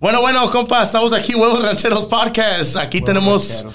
[0.00, 2.74] Bueno, bueno, compa, estamos aquí, Huevos Rancheros Podcast.
[2.76, 3.66] Aquí tenemos.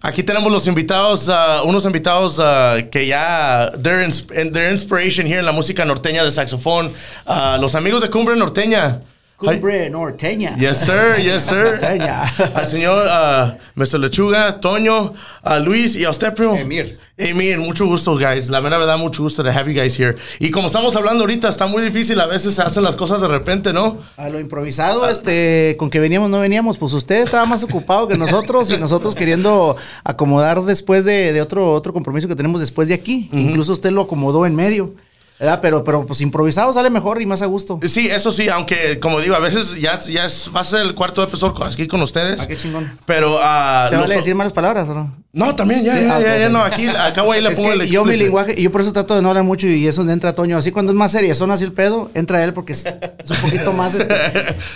[0.00, 4.10] Aquí tenemos los invitados, uh, unos invitados uh, que ya, their,
[4.50, 6.90] their inspiration here en la música norteña de saxofón.
[7.26, 9.02] Uh, los amigos de Cumbre Norteña.
[9.38, 10.56] Cumbre norteña.
[10.56, 11.16] Yes, sir.
[11.22, 11.62] Yes, sir.
[11.62, 12.24] Norteña.
[12.56, 14.00] Al señor uh, Mr.
[14.00, 15.12] Lechuga, Toño,
[15.44, 16.56] uh, Luis y a usted, primo.
[16.56, 16.98] Emir.
[17.16, 18.48] Emir, mucho gusto, guys.
[18.48, 20.16] La mera verdad, mucho gusto de have you guys here.
[20.40, 22.20] Y como estamos hablando ahorita, está muy difícil.
[22.20, 23.98] A veces se hacen las cosas de repente, ¿no?
[24.16, 26.76] A lo improvisado, este, con que veníamos, no veníamos.
[26.76, 31.74] Pues usted estaba más ocupado que nosotros y nosotros queriendo acomodar después de, de otro,
[31.74, 33.30] otro compromiso que tenemos después de aquí.
[33.32, 34.94] Incluso usted lo acomodó en medio.
[35.38, 35.60] ¿Verdad?
[35.62, 37.78] Pero, pero pues improvisado sale mejor y más a gusto.
[37.86, 40.94] Sí, eso sí, aunque como digo, a veces ya, ya es- va a ser el
[40.94, 42.40] cuarto episodio aquí con ustedes.
[42.42, 42.90] Ah, qué chingón.
[43.06, 43.38] Pero.
[43.42, 45.16] ah, ¿Se vale decir malas palabras o no?
[45.30, 48.04] No, también, ya, Sí, ya, ah, ya, no, aquí, acá güey le pongo el yo
[48.04, 50.56] mi lenguaje, yo por eso trato de no hablar mucho y eso donde entra Toño.
[50.56, 53.36] Así cuando es más serio, son así el pedo, entra él porque es, es un
[53.36, 53.94] poquito más.
[53.94, 54.16] este,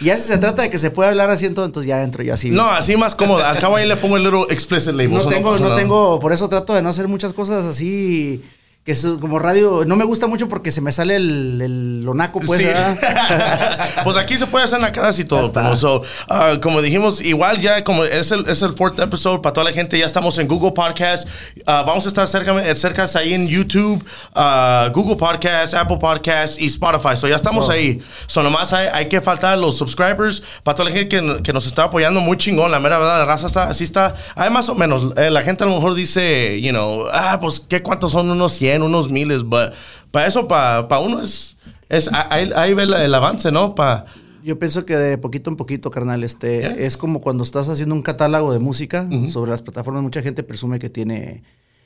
[0.03, 2.23] y ya si se trata de que se puede hablar así, entonces entonces ya entro
[2.23, 2.51] yo así.
[2.51, 3.45] No, así más cómodo.
[3.45, 5.15] Al cabo ahí le pongo el little explicit label.
[5.15, 8.43] no tengo, no tengo, por eso trato de no hacer muchas cosas así.
[8.85, 12.41] Que es como radio, no me gusta mucho porque se me sale el, el lonaco,
[12.41, 12.67] pues, Sí.
[14.05, 15.53] pues aquí se puede hacer en la casa y todo.
[15.53, 19.53] Pero so, ah, como dijimos, igual ya como es el, es el fourth episode para
[19.53, 21.29] toda la gente, ya estamos en Google Podcast.
[21.65, 26.67] Ah, vamos a estar cerca, cerca ahí en YouTube, ah, Google Podcast, Apple Podcast y
[26.67, 27.17] Spotify.
[27.17, 27.73] So ya estamos So.
[27.73, 28.03] ahí.
[28.27, 31.67] So nomás hay, hay que faltar los subscribers para toda la gente que, que nos
[31.67, 32.73] está apoyando muy chingón.
[32.73, 34.17] La mera verdad, la raza está, así está.
[34.35, 35.07] Hay más o menos.
[35.17, 38.29] eh, la gente a lo mejor dice, you know, ah, pues, ¿qué cuántos son?
[38.33, 39.43] Unos 100, unos miles.
[39.43, 39.73] But
[40.11, 41.59] para eso, para uno es,
[41.91, 43.75] es ahí, ahí ve el, el avance, ¿no?
[43.75, 44.07] Pa,
[44.43, 46.71] Yo pienso que de poquito en poquito, carnal, este, Yeah.
[46.87, 50.03] es como cuando estás haciendo un catálogo de música sobre las plataformas.
[50.03, 51.43] Mucha gente presume que tiene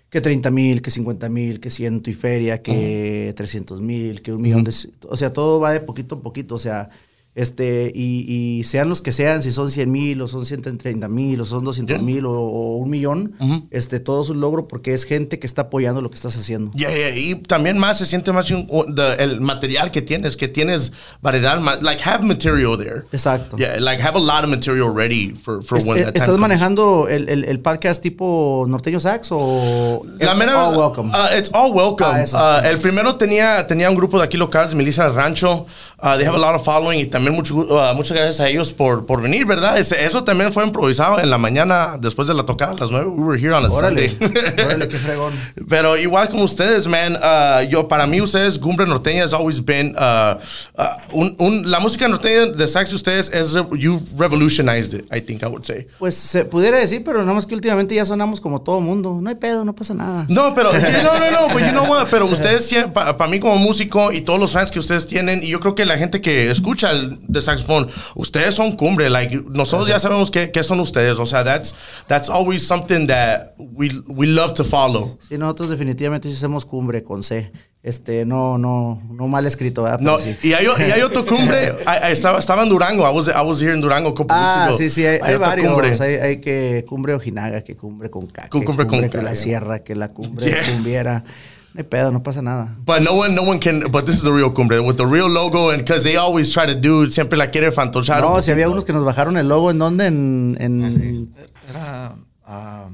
[0.09, 4.41] que 30 mil, que 50 mil, que ciento y feria, que 300 mil, que un
[4.41, 4.73] millón de...
[5.09, 6.89] O sea, todo va de poquito en poquito, o sea,
[7.37, 8.25] este, y,
[8.59, 11.63] y sean los que sean, si son 100 mil, o son 130 mil, o son
[11.65, 13.35] 200 mil, o, o un millón,
[13.71, 16.73] este, todo es un logro porque es gente que está apoyando lo que estás haciendo.
[16.73, 20.49] Yeah, yeah, Y también más se siente más un- the- el material que tienes, que
[20.49, 20.93] tienes
[21.23, 23.03] variedad, like have material there.
[23.13, 23.57] Exacto.
[23.59, 26.31] Yeah, like have a lot of material ready for, for Est- when eh, that ¿Estás
[26.31, 26.41] comes.
[26.41, 31.11] manejando el, el, el podcast tipo norteño sax o La mera all welcome?
[31.15, 32.07] uh, it's all welcome.
[32.33, 35.67] Ah, Uh, el primero tenía, tenía un grupo de aquí locales, Melissa Rancho.
[36.03, 38.73] Uh, they have a lot of following y también mucho, uh, muchas gracias a ellos
[38.73, 39.79] por, por venir, ¿verdad?
[39.79, 43.07] Eso también fue improvisado en la mañana después de la tocada, a las nueve.
[43.09, 44.33] We were here on a Órale, Sunday.
[44.65, 45.33] órale, qué fregón.
[45.69, 49.95] Pero igual como ustedes, man, uh, yo para mí ustedes, Cumbre Norteña has always been,
[49.99, 50.37] uh,
[51.13, 55.43] un, un- la música norteña de sax de ustedes es, you've revolutionized it, I think
[55.43, 55.87] I would say.
[55.99, 59.19] Pues se pudiera decir, pero nada más que últimamente ya sonamos como todo mundo.
[59.21, 60.27] No hay pedo, no pasa nada.
[60.29, 62.09] No, pero no, no, no, but you know what?
[62.11, 65.61] Pero ustedes, para mí como músico y todos los fans que ustedes tienen, y yo
[65.61, 69.09] creo que la gente que escucha el de saxofón, ustedes son cumbre.
[69.11, 71.19] Like nosotros ya sabemos qué, qué son ustedes.
[71.19, 71.75] O sea, that's
[72.07, 75.19] that's always something that we we love to follow.
[75.29, 77.51] Sí, nosotros definitivamente hacemos cumbre con C.
[77.83, 80.01] Este, no, no, no mal escrito, ¿verdad?
[80.01, 80.37] No, sí.
[80.43, 81.73] y hay, y hay otro cumbre.
[81.87, 83.09] I- I estaba, estaba en Durango.
[83.09, 84.79] I was, I was here in Durango a couple Ah, weeks ago.
[84.79, 85.73] sí, sí, hay, hay otro varios.
[85.73, 85.93] cumbre.
[86.01, 89.85] Hay, hay que cumbre Ojinaga, que cumbre con K, que cumbre cumbre, con la sierra,
[89.85, 90.65] que la cumbre Yeah.
[90.73, 91.25] cumbiera.
[91.77, 92.75] No hay pedo, no pasa nada.
[92.87, 93.81] But no one, no one can.
[93.93, 96.65] But this is the real cumbre with the real logo, and because they always try
[96.65, 98.23] to do siempre la quiere fantochar.
[98.23, 100.07] No, si había unos que nos bajaron el logo, ¿en dónde?
[100.07, 101.35] En, en,
[101.69, 102.15] Era.
[102.47, 102.89] ah,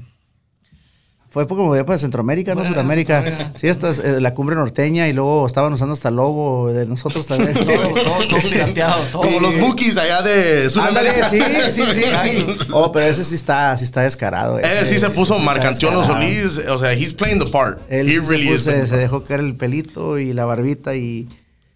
[1.32, 2.62] Fue como para pues, Centroamérica, ¿no?
[2.62, 3.52] Sudamérica.
[3.56, 6.84] Sí, esta es eh, la cumbre norteña y luego estaban usando hasta el logo de
[6.84, 7.54] nosotros también.
[7.54, 9.02] todo, todo, todo pirateado.
[9.10, 9.22] Todo.
[9.22, 11.30] Como los bookies allá de Ándale, Sudamérica.
[11.30, 11.40] sí,
[11.70, 12.46] sí, sí, sí.
[12.72, 14.58] Oh, pero ese sí está, sí está descarado.
[14.58, 16.04] Él ese sí se puso sí Marcantiano.
[16.04, 16.58] Solís.
[16.68, 17.78] O sea, he's playing the part.
[17.88, 18.66] Él he sí really se, is.
[18.66, 21.28] puso- se dejó caer el pelito y la barbita y...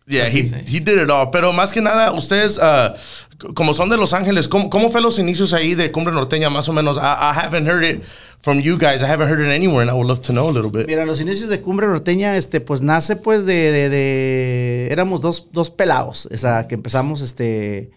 [0.09, 1.31] Yeah, he, he did it all.
[1.33, 2.95] Pero más que nada, ustedes, uh,
[3.55, 6.49] como son de Los Ángeles, ¿cómo, ¿cómo fue los inicios ahí de Cumbre Norteña?
[6.49, 6.97] Más o menos.
[6.97, 8.03] I, I haven't heard it
[8.41, 9.03] from you guys.
[9.03, 10.87] I haven't heard it anywhere, and I would love to know a little bit.
[10.87, 15.49] Mira, los inicios de Cumbre Norteña, este, pues nace pues de, de, de- éramos dos,
[15.53, 17.91] dos pelados, o sea, que empezamos, este,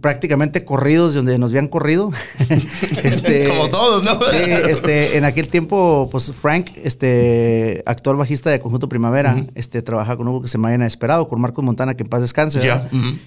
[0.00, 2.10] prácticamente corridos de donde nos habían corrido.
[3.02, 4.12] este, Como todos, ¿no?
[4.12, 10.16] Sí, este, en aquel tiempo, pues Frank, este, actual bajista de Conjunto Primavera, este, trabajaba
[10.16, 12.60] con un grupo que se llama Llena Esperado, con Marcos Montana, que en paz descanse.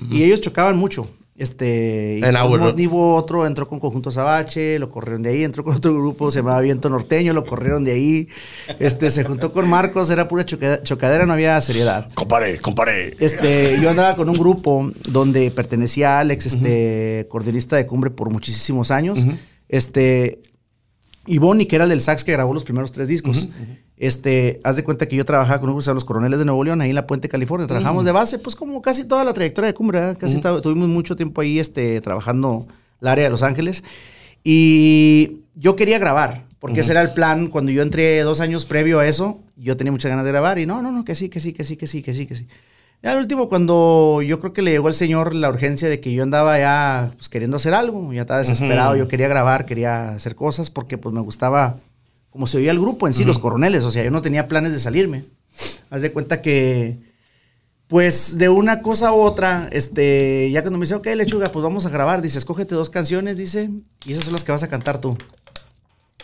[0.09, 1.07] Y ellos chocaban mucho.
[1.39, 5.29] Este, y En por un Agua- motivo otro entró con Conjunto Sabache, lo corrieron de
[5.29, 8.27] ahí, entró con otro grupo, se llamaba Viento Norteño, lo corrieron de ahí.
[8.79, 12.09] Este, se juntó con Marcos, era pura choca- chocadera, no había seriedad.
[12.15, 13.15] Compare, compare.
[13.19, 18.89] Este, yo andaba con un grupo donde pertenecía Alex, este, cordelista de cumbre por muchísimos
[18.89, 19.23] años.
[19.69, 20.41] Este,
[21.27, 23.49] y Bonnie, que era el del sax que grabó los primeros tres discos.
[23.97, 26.95] Este, haz de cuenta que yo trabajaba con los Coroneles de Nuevo León, ahí en
[26.95, 27.65] la Puente, California.
[27.65, 30.17] Trabajamos de base, pues como casi toda la trayectoria de cumbre, ¿verdad?
[30.19, 32.67] Casi tuvimos mucho tiempo ahí este, trabajando
[33.01, 33.83] el área de Los Ángeles.
[34.43, 37.47] Y yo quería grabar, porque ese era el plan.
[37.47, 40.59] Cuando yo entré dos años previo a eso, yo tenía muchas ganas de grabar.
[40.59, 42.35] Y no, no, no, que sí, que sí, que sí, que sí, que sí, que
[42.35, 42.47] sí.
[43.01, 46.13] Ya al último, cuando yo creo que le llegó al señor la urgencia de que
[46.13, 50.35] yo andaba ya pues, queriendo hacer algo, ya estaba desesperado, yo quería grabar, quería hacer
[50.35, 51.77] cosas, porque pues me gustaba
[52.37, 54.71] como se oía el grupo en sí, los coroneles, o sea, yo no tenía planes
[54.73, 55.23] de salirme.
[55.89, 56.99] Haz de cuenta que,
[57.87, 61.87] pues de una cosa u otra, este, ya cuando me dice, ok, lechuga, pues vamos
[61.87, 63.71] a grabar, dice, escógete dos canciones, dice,
[64.05, 65.17] y esas son las que vas a cantar tú.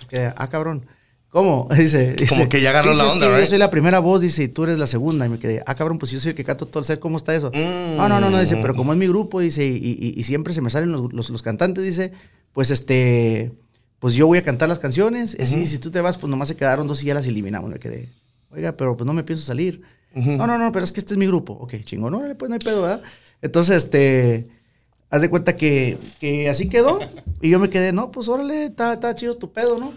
[0.07, 0.85] Que, ah, cabrón.
[1.31, 1.67] ¿Cómo?
[1.75, 3.43] Dice, dice, Como que ya agarró "Sí, la sí, es onda, que right?
[3.45, 5.25] Yo soy la primera voz, dice, y tú eres la segunda.
[5.25, 7.17] Y me quedé, ah, cabrón, pues yo soy el que canto todo el set, ¿cómo
[7.17, 7.49] está eso?
[7.97, 10.53] No, no, no, no, dice, pero como es mi grupo, dice, y, y- y siempre
[10.53, 12.11] se me salen los, los- los cantantes, dice,
[12.53, 13.51] pues este,
[14.03, 15.33] pues yo voy a cantar las canciones.
[15.39, 17.71] Y así, si tú te vas, pues nomás se quedaron dos y ya las eliminamos.
[17.71, 18.09] Me quedé,
[18.51, 19.81] oiga, pero pues no me pienso salir.
[20.13, 21.53] No, no, no, pero es que este es mi grupo.
[21.53, 23.01] Ok, chingón, no, pues no hay pedo, ¿verdad?
[23.41, 24.49] Entonces, este,
[25.09, 26.99] haz de cuenta que, que así quedó.
[27.41, 29.93] Y yo me quedé, no, pues órale, está, está chido tu pedo, ¿no?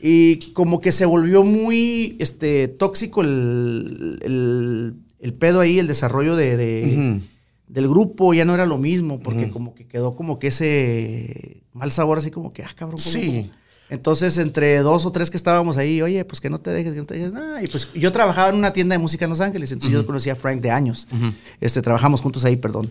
[0.00, 6.36] Y como que se volvió muy este, tóxico el, el- el pedo ahí, el desarrollo
[6.36, 7.20] de, de-
[7.68, 11.92] del grupo, ya no era lo mismo, porque como que quedó como que ese mal
[11.92, 12.98] sabor, así como que, ah, cabrón.
[12.98, 13.50] ¿cómo- Sí.
[13.90, 16.98] Entonces, entre dos o tres que estábamos ahí, oye, pues que no te dejes, que
[17.00, 17.32] no te dejes.
[17.62, 20.34] Y pues yo trabajaba en una tienda de música en Los Ángeles, entonces yo conocía
[20.34, 21.08] a Frank de años.
[21.58, 22.90] Este, trabajamos juntos ahí, perdón.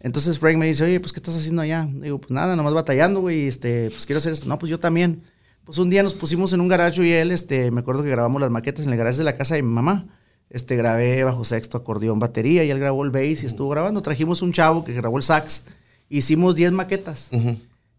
[0.00, 1.86] Entonces Frank me dice, oye, pues ¿qué estás haciendo allá?
[1.92, 4.46] Digo, pues nada, nomás batallando, güey, este, pues quiero hacer esto.
[4.46, 5.20] No, pues yo también.
[5.66, 8.40] Pues un día nos pusimos en un garaje y él, este, me acuerdo que grabamos
[8.40, 10.06] las maquetas en el garaje de la casa de mi mamá.
[10.50, 14.00] Este, grabé bajo sexto, acordeón, batería, y él grabó el bass y estuvo grabando.
[14.02, 15.64] Trajimos un chavo que grabó el sax.
[16.08, 17.28] Hicimos 10 maquetas.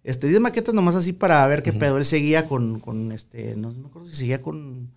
[0.04, 1.98] Este, 10 maquetas nomás así para ver qué pedo.
[1.98, 4.90] Él seguía con, con este, no me acuerdo si seguía con,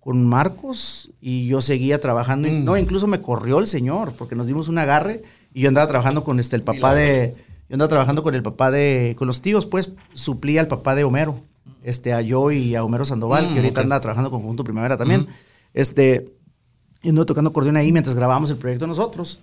[0.00, 2.48] con Marcos y yo seguía trabajando.
[2.48, 5.22] y- No, incluso me corrió el señor porque nos dimos un agarre
[5.54, 7.34] y yo andaba trabajando con este, el papá de,
[7.68, 11.04] yo andaba trabajando con el papá de, con los tíos, pues, suplía al papá de
[11.04, 11.38] Homero,
[11.84, 15.28] este, a yo y a Homero Sandoval, que ahorita anda trabajando con Conjunto Primavera también.
[15.74, 16.32] Este,
[17.02, 19.40] y anduve tocando acordeón ahí mientras grabábamos el proyecto nosotros.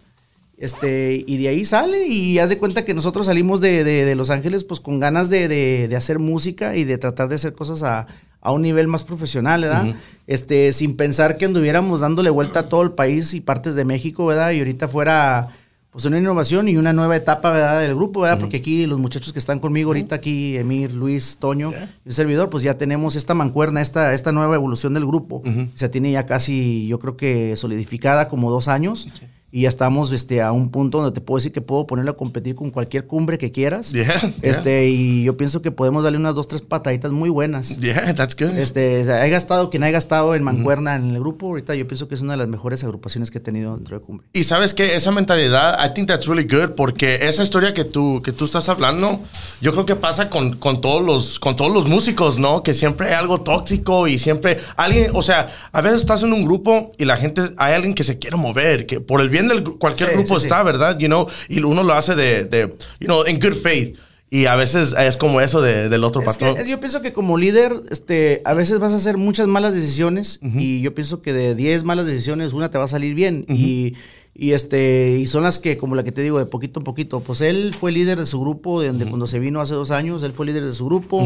[0.57, 4.15] Este, y de ahí sale y haz de cuenta que nosotros salimos de, de- de
[4.15, 7.51] Los Ángeles pues con ganas de, de- de hacer música y de tratar de hacer
[7.51, 8.07] cosas a,
[8.39, 9.83] a un nivel más profesional, ¿verdad?
[10.27, 14.25] Este, sin pensar que anduviéramos dándole vuelta a todo el país y partes de México,
[14.25, 14.51] ¿verdad?
[14.51, 15.49] Y ahorita fuera
[15.95, 17.79] pues una innovación y una nueva etapa, ¿verdad?
[17.79, 18.37] Del grupo, ¿verdad?
[18.37, 21.71] Porque aquí los muchachos que están conmigo ahorita, aquí Emir, Luis, Toño
[22.03, 25.41] el servidor, pues ya tenemos esta mancuerna, esta, esta nueva evolución del grupo.
[25.73, 29.07] Se tiene ya casi, yo creo que solidificada como dos años.
[29.51, 32.17] Y ya estamos este, a un punto donde te puedo decir que puedo ponerlo a
[32.17, 33.93] competir con cualquier cumbre que quieras.
[33.93, 34.33] Yeah, yeah.
[34.41, 37.79] Este, y yo pienso que podemos darle unas dos, tres pataditas muy buenas.
[37.79, 38.57] Yeah, that's good.
[38.57, 42.15] Este, he gastado, quien ha gastado en Mancuerna en el grupo, ahorita yo pienso que
[42.15, 44.27] es una de las mejores agrupaciones que he tenido dentro de Cumbre.
[44.33, 48.21] Y sabes que esa mentalidad, I think that's really good, porque esa historia que tú,
[48.21, 49.21] que tú estás hablando,
[49.61, 52.61] yo creo que pasa con, con, todos los, con todos los músicos, ¿no?
[52.61, 56.43] Que siempre hay algo tóxico y siempre alguien, o sea, a veces estás en un
[56.43, 59.63] grupo y la gente, hay alguien que se quiere mover, que por el bien del
[59.63, 60.65] cualquier Sí, grupo sí, está, sí.
[60.65, 60.97] ¿verdad?
[60.99, 63.97] You know, y uno lo hace de, de you know, in good faith.
[64.31, 66.21] Y a veces es como eso de- del otro
[66.61, 70.39] es- yo pienso que como líder, este, a veces vas a hacer muchas malas decisiones
[70.41, 73.93] y yo pienso que de 10 malas decisiones una te va a salir bien y,
[74.33, 77.19] y, este y son las que como la que te digo de poquito en poquito.
[77.19, 80.23] Pues él fue líder de su grupo de donde cuando se vino hace dos años
[80.23, 81.21] él fue líder de su grupo.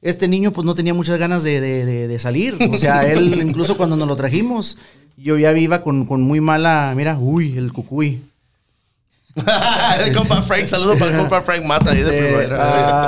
[0.00, 2.56] Este niño pues no tenía muchas ganas de, de- de- de salir.
[2.70, 4.78] O sea, él incluso cuando nos lo trajimos,
[5.16, 8.20] yo ya iba con, con muy mala, mira, uy, el cucuy.
[10.04, 12.56] el compa Frank, saludos para el compa Frank Mata ahí de Este, primavera.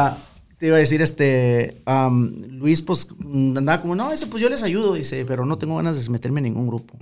[0.06, 0.16] ah,
[0.58, 4.62] te iba a decir, este, am, Luis, pues, andaba como, no, ese, pues yo les
[4.62, 6.96] ayudo, dice, pero no tengo ganas de meterme en ningún grupo.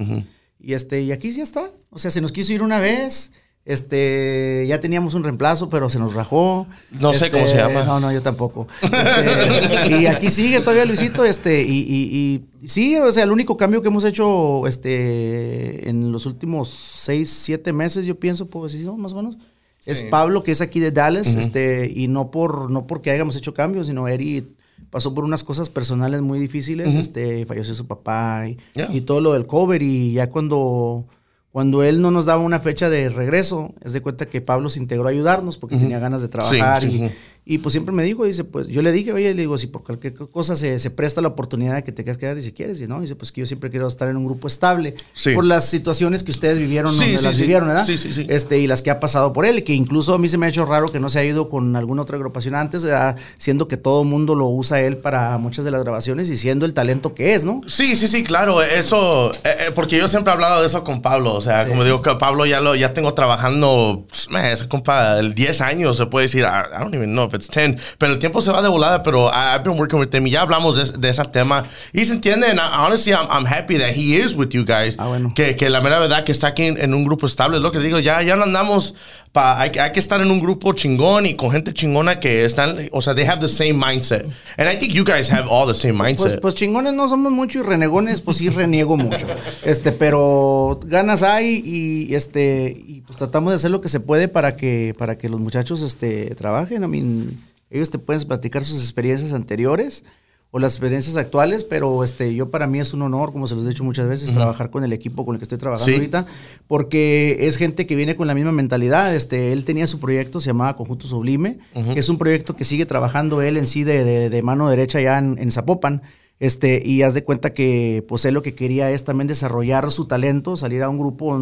[0.60, 1.68] Y este, y aquí ya está.
[1.90, 3.32] O sea, se nos quiso ir una vez,
[3.68, 6.66] este, ya teníamos un reemplazo, pero se nos rajó.
[7.00, 7.84] No sé cómo se Este, llama.
[7.84, 8.66] No, no, yo tampoco.
[8.82, 13.56] Este, y aquí sigue todavía Luisito, este, y, y, y sí, o sea, el único
[13.56, 18.78] cambio que hemos hecho, este, en los últimos seis, siete meses, yo pienso, pues, sí,
[18.84, 18.96] ¿no?
[18.96, 19.38] más o menos.
[19.86, 23.54] Es Pablo, que es aquí de Dallas, este, y no por, no porque hayamos hecho
[23.54, 24.44] cambios, sino Eri
[24.90, 28.90] pasó por unas cosas personales muy difíciles, este, falleció su papá y, Yeah.
[28.92, 31.06] y todo lo del cover, y ya cuando,
[31.52, 34.80] cuando él no nos daba una fecha de regreso, es de cuenta que Pablo se
[34.80, 37.14] integró a ayudarnos porque tenía ganas de trabajar Sí, y, sí.
[37.50, 39.82] Y pues siempre me dijo, dice, pues yo le dije, oye, le digo, si por
[39.82, 42.78] cualquier cosa se, se presta la oportunidad de que te quedes quedar, dice, ¿quieres?
[42.78, 44.94] Y no, dice, pues que yo siempre quiero estar en un grupo estable.
[45.14, 45.32] Sí.
[45.32, 47.86] Por las situaciones que ustedes vivieron, Sí, donde sí, las vivieron, ¿verdad?
[47.86, 48.26] Sí, sí, sí.
[48.28, 50.50] Este, y las que ha pasado por él, que incluso a mí se me ha
[50.50, 53.16] hecho raro que no se ha ido con alguna otra agrupación antes, ¿verdad?
[53.38, 56.66] siendo que todo el mundo lo usa él para muchas de las grabaciones y siendo
[56.66, 57.62] el talento que es, ¿no?
[57.66, 58.60] Sí, sí, sí, claro.
[58.62, 61.32] Eso, eh, eh, porque yo siempre he hablado de eso con Pablo.
[61.32, 65.18] O sea, como digo que Pablo ya lo ya tengo trabajando, pues, man, ese compa,
[65.18, 68.18] el 10 años, se puede decir, I, I don't even know it's 10, pero el
[68.18, 70.76] tiempo se va de volada, pero I, I've been working with him y ya hablamos
[70.76, 71.64] de, de ese tema.
[71.92, 74.96] Y se entiende, and I- honestly, I'm, I'm happy that he is with you guys.
[74.98, 75.32] Ah, bueno.
[75.34, 77.72] que, que la mera verdad que está aquí en, en un grupo estable, es lo
[77.72, 78.94] que digo, ya, ya no andamos,
[79.38, 82.44] pa, hay, que- hay que estar en un grupo chingón y con gente chingona que
[82.44, 84.24] están, o sea, they have the same mindset.
[84.56, 86.40] And I think you guys have all the same Pues, mindset.
[86.40, 89.26] pues chingones no somos mucho y renegones, pues sí reniego mucho.
[89.64, 94.28] Este, pero ganas hay y este y pues tratamos de hacer lo que se puede
[94.28, 96.82] para que para que los muchachos este trabajen.
[96.82, 97.30] I mean,
[97.70, 100.04] ellos te pueden platicar sus experiencias anteriores
[100.50, 103.64] o las experiencias actuales, pero este yo para mí es un honor, como se los
[103.66, 105.96] he dicho muchas veces, trabajar con el equipo con el que estoy trabajando Sí.
[105.98, 106.24] ahorita,
[106.66, 109.14] porque es gente que viene con la misma mentalidad.
[109.14, 111.58] Este, él tenía su proyecto, se llamaba Conjunto Sublime,
[111.92, 115.00] que es un proyecto que sigue trabajando él en sí de, de- de mano derecha
[115.00, 116.02] ya en, en Zapopan.
[116.40, 120.04] Este, y haz de cuenta que pues él lo que quería es también desarrollar su
[120.04, 121.36] talento, salir a un grupo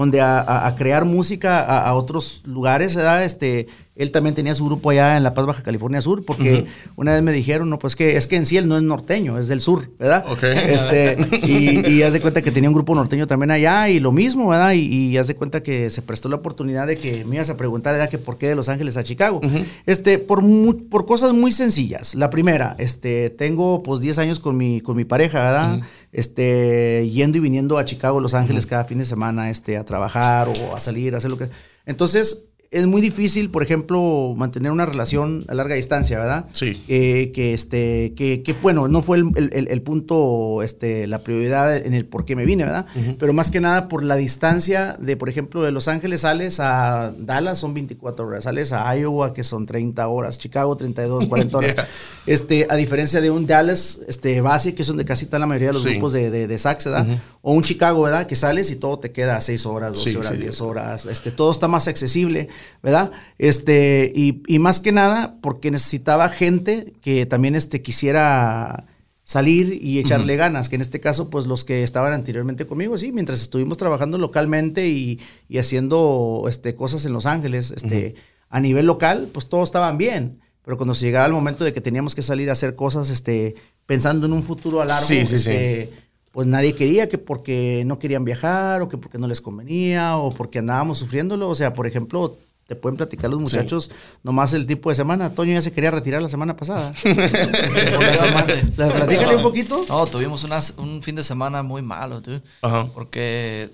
[0.00, 3.24] donde a, a- a crear música a, a otros lugares, ¿verdad?
[3.24, 7.14] Este, él también tenía su grupo allá en La Paz, Baja California Sur, porque una
[7.14, 9.48] vez me dijeron, no, pues que es que en sí él no es norteño, es
[9.48, 10.24] del sur, ¿verdad?
[10.30, 10.38] Ok.
[10.68, 14.12] Este, y, y haz de cuenta que tenía un grupo norteño también allá y lo
[14.12, 14.72] mismo, ¿verdad?
[14.74, 17.56] Y, y haz de cuenta que se prestó la oportunidad de que me ibas a
[17.56, 18.08] preguntar, ¿verdad?
[18.08, 19.40] Que por qué de Los Ángeles a Chicago.
[19.84, 22.14] Este, por, mu- por cosas muy sencillas.
[22.14, 25.80] La primera, este, tengo pues 10 años con mi, con mi pareja, ¿verdad?
[26.12, 30.48] Este, yendo y viniendo a Chicago, Los Ángeles cada fin de semana, este, a trabajar
[30.48, 31.48] o a salir, a hacer lo que...
[31.86, 36.44] Entonces, es muy difícil, por ejemplo, mantener una relación a larga distancia, ¿verdad?
[36.52, 36.82] Sí.
[36.88, 41.94] Eh, que este, que, que, bueno, no fue el, el- punto, este, la prioridad en
[41.94, 42.84] el por qué me vine, ¿verdad?
[43.18, 47.14] Pero más que nada por la distancia de, por ejemplo, de Los Ángeles sales a
[47.18, 51.74] Dallas son 24 horas, sales a Iowa que son 30 horas, Chicago 32, 40 horas.
[51.78, 51.86] Yeah.
[52.26, 55.68] Este, a diferencia de un Dallas, este, base, que es donde casi está la mayoría
[55.68, 55.90] de los Sí.
[55.92, 57.06] grupos de, de, de sax, ¿verdad?
[57.40, 58.26] O un Chicago, ¿verdad?
[58.26, 60.38] Que sales y todo te queda a 6 horas, 12 Sí, horas, sí.
[60.38, 62.48] 10 horas, este, todo está más accesible,
[62.82, 63.12] ¿verdad?
[63.38, 68.84] Este, y, y más que nada porque necesitaba gente que también este, quisiera
[69.28, 73.12] salir y echarle ganas, que en este caso, pues los que estaban anteriormente conmigo, sí,
[73.12, 78.14] mientras estuvimos trabajando localmente y, y haciendo este, cosas en Los Ángeles, este,
[78.48, 80.40] a nivel local, pues todos estaban bien.
[80.64, 83.54] Pero cuando se llegaba el momento de que teníamos que salir a hacer cosas, este,
[83.84, 85.90] pensando en un futuro a largo, Sí, sí, este,
[86.32, 90.30] pues nadie quería que porque no querían viajar o que porque no les convenía o
[90.30, 91.48] porque andábamos sufriéndolo.
[91.48, 92.36] O sea, por ejemplo,
[92.68, 93.90] te pueden platicar los muchachos
[94.22, 95.30] nomás el tipo de semana.
[95.34, 96.90] Toño ya se quería retirar la semana pasada.
[96.90, 97.14] Este,
[97.98, 98.46] la semana.
[98.76, 99.86] ¿La- Platícale un poquito.
[99.88, 102.42] No, tuvimos unas- un fin de semana muy malo, dude.
[102.60, 102.86] Ajá.
[102.92, 103.70] Porque,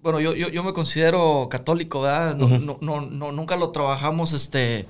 [0.00, 2.34] bueno, yo, yo, yo me considero católico, ¿verdad?
[2.34, 4.86] No, no, no, no- nunca lo trabajamos este,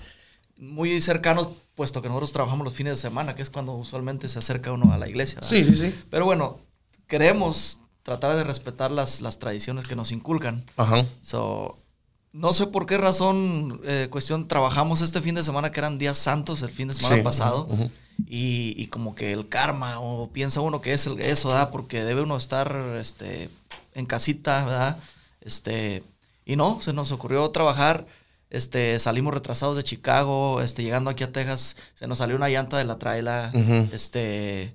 [0.61, 4.39] muy cercanos, puesto que nosotros trabajamos los fines de semana, que es cuando usualmente se
[4.39, 5.41] acerca uno a la iglesia.
[5.43, 5.51] ¿verdad?
[5.51, 5.95] Sí, sí, sí.
[6.11, 6.61] Pero bueno,
[7.09, 10.65] queremos tratar de respetar las, las tradiciones que nos inculcan.
[10.77, 11.05] Ajá.
[11.23, 11.79] So,
[12.33, 16.17] no sé por qué razón, eh, cuestión, trabajamos este fin de semana que eran días
[16.19, 17.23] santos el fin de semana Sí.
[17.23, 17.69] pasado.
[18.27, 21.71] y, y como que el karma, o piensa uno que es el- eso, ¿verdad?
[21.71, 23.49] Porque debe uno estar este,
[23.95, 24.97] en casita, ¿verdad?
[25.41, 26.03] Este,
[26.45, 28.07] y no, se nos ocurrió trabajar.
[28.51, 32.77] Este, salimos retrasados de Chicago, este, llegando aquí a Texas, se nos salió una llanta
[32.77, 33.51] de la traila.
[33.93, 34.75] Este,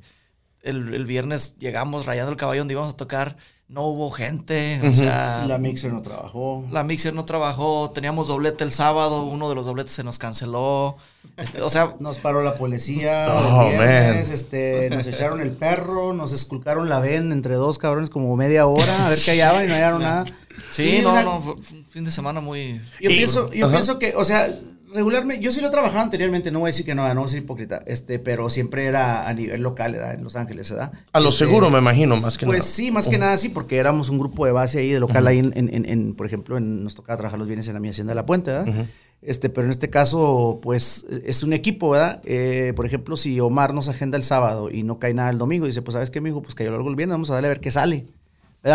[0.64, 3.38] el, el viernes llegamos rayando el caballo donde íbamos a tocar,
[3.70, 6.66] no hubo gente, o sea, La mixer no trabajó.
[6.72, 10.96] la mixer no trabajó, teníamos doblete el sábado, uno de los dobletes se nos canceló.
[11.36, 14.36] Este, o sea, Nos paró la policía, Oh, viernes, man.
[14.36, 19.06] este, nos echaron el perro, nos esculcaron la ven entre dos cabrones como media hora
[19.06, 20.26] a ver qué hallaban y no hallaron nada.
[20.72, 22.82] sí, Y no, una- no, fue un fin de semana muy...
[23.02, 24.48] Yo, Y- pienso, yo pienso que, o sea,
[24.94, 27.26] regularmente, yo sí lo he trabajado anteriormente, no voy a decir que no, no voy
[27.26, 30.14] a ser hipócrita, este, pero siempre era a nivel local, ¿verdad?
[30.16, 30.92] En Los Ángeles, ¿verdad?
[31.14, 32.72] A lo Este, seguro, me imagino, más que Pues nada.
[32.72, 35.40] sí, más que nada sí, porque éramos un grupo de base ahí de local ahí
[35.40, 38.12] en, en- en- por ejemplo, en, nos tocaba trabajar los bienes en la mi hacienda
[38.12, 38.86] de la puente, ¿verdad?
[39.22, 42.22] Este, pero en este caso, pues, es un equipo, ¿verdad?
[42.24, 45.66] Eh, por ejemplo, si Omar nos agenda el sábado y no cae nada el domingo,
[45.66, 46.42] dice, pues, ¿sabes qué, mijo?
[46.44, 48.06] Pues cayó largo el viernes, vamos a darle a ver qué sale.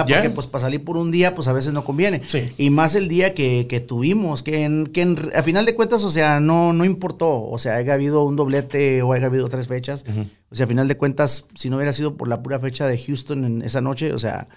[0.01, 2.23] Porque pues para salir por un día, pues a veces no conviene.
[2.27, 2.51] Sí.
[2.59, 6.03] Y más el día que, que tuvimos, que, en, que en- a final de cuentas,
[6.05, 7.43] o sea, no, no importó.
[7.45, 10.05] O sea, haya habido un doblete o haya habido tres fechas.
[10.51, 12.97] O sea, a final de cuentas, si no hubiera sido por la pura fecha de
[12.99, 14.49] Houston en esa noche, o sea,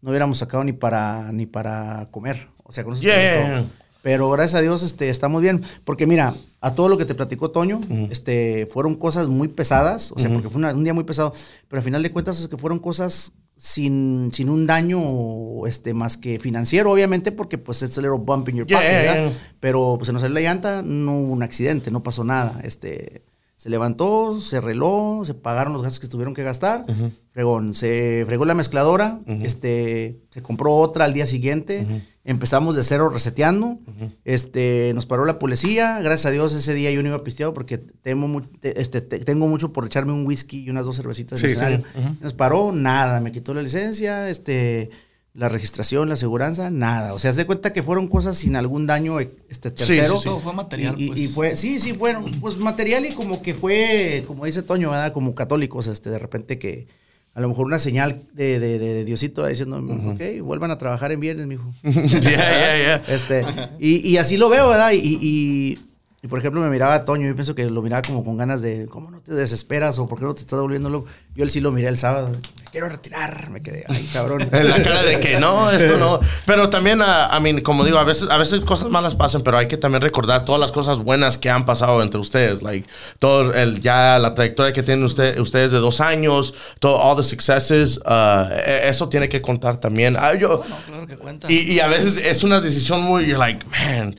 [0.00, 2.48] no hubiéramos sacado ni para, ni para comer.
[2.62, 3.64] O sea, con eso Yeah.
[4.02, 5.62] Pero gracias a Dios este, estamos bien.
[5.86, 10.12] Porque mira, a todo lo que te platicó Toño, este, fueron cosas muy pesadas.
[10.12, 11.32] O sea, porque fue una- un día muy pesado.
[11.68, 16.16] Pero al final de cuentas es que fueron cosas sin, sin un daño este, más
[16.16, 19.30] que financiero, obviamente, porque pues it's a little bump in your pocket, yeah, ¿verdad?
[19.30, 19.38] yeah.
[19.60, 22.60] Pero pues se nos salió la llanta, no hubo un accidente, no pasó nada.
[22.64, 23.22] Este,
[23.56, 26.84] se levantó, se reló, se pagaron los gastos que tuvieron que gastar.
[27.30, 31.86] Fregón, se fregó la mezcladora, este, se compró otra al día siguiente.
[32.26, 33.78] Empezamos de cero reseteando.
[34.24, 36.00] Este, nos paró la policía.
[36.00, 39.46] Gracias a Dios ese día yo no iba pisteado porque temo te- este, te- tengo
[39.46, 41.52] mucho por echarme un whisky y unas dos cervecitas Sí, sí.
[41.52, 41.82] escenario.
[42.20, 44.88] Nos paró, nada, me quitó la licencia, este,
[45.34, 47.12] la registración, la aseguranza, nada.
[47.12, 50.16] O sea, se de cuenta que fueron cosas sin algún daño este, Sí, sí, tercero.
[50.16, 50.24] sí.
[50.24, 51.20] Todo fue material, Y, y- pues.
[51.20, 55.12] y fue, sí, sí, fueron, pues material y como que fue, como dice Toño, ¿verdad?
[55.12, 56.86] Como católicos, este, de repente que
[57.34, 61.46] a lo mejor una señal de, de, Diosito diciendo, ok, vuelvan a trabajar en viernes,
[61.46, 61.72] mijo.
[61.82, 63.02] yeah, yeah, yeah.
[63.08, 63.44] Este,
[63.80, 64.92] y, y así lo veo, ¿verdad?
[64.92, 65.78] Y, y-
[66.24, 68.62] y, por ejemplo, me miraba a Toño, yo pienso que lo miraba como con ganas
[68.62, 71.06] de, ¿cómo no te desesperas o por qué no te estás volviendo loco?
[71.34, 74.40] Yo él sí lo miré el sábado, me quiero retirar, me quedé, ay, cabrón.
[74.52, 76.20] En la cara de que no, esto no.
[76.46, 79.68] Pero también, a mí, como digo, a veces, a veces cosas malas pasan, pero hay
[79.68, 82.62] que también recordar todas las cosas buenas que han pasado entre ustedes.
[82.62, 82.88] Like,
[83.18, 87.22] todo el, ya la trayectoria que tienen usted, ustedes de dos años, todo, all the
[87.22, 88.48] successes, uh,
[88.82, 90.16] eso tiene que contar también.
[90.18, 91.52] Ah, yo, No, claro que cuenta.
[91.52, 94.16] y, y a veces es una decisión muy, you're like, man,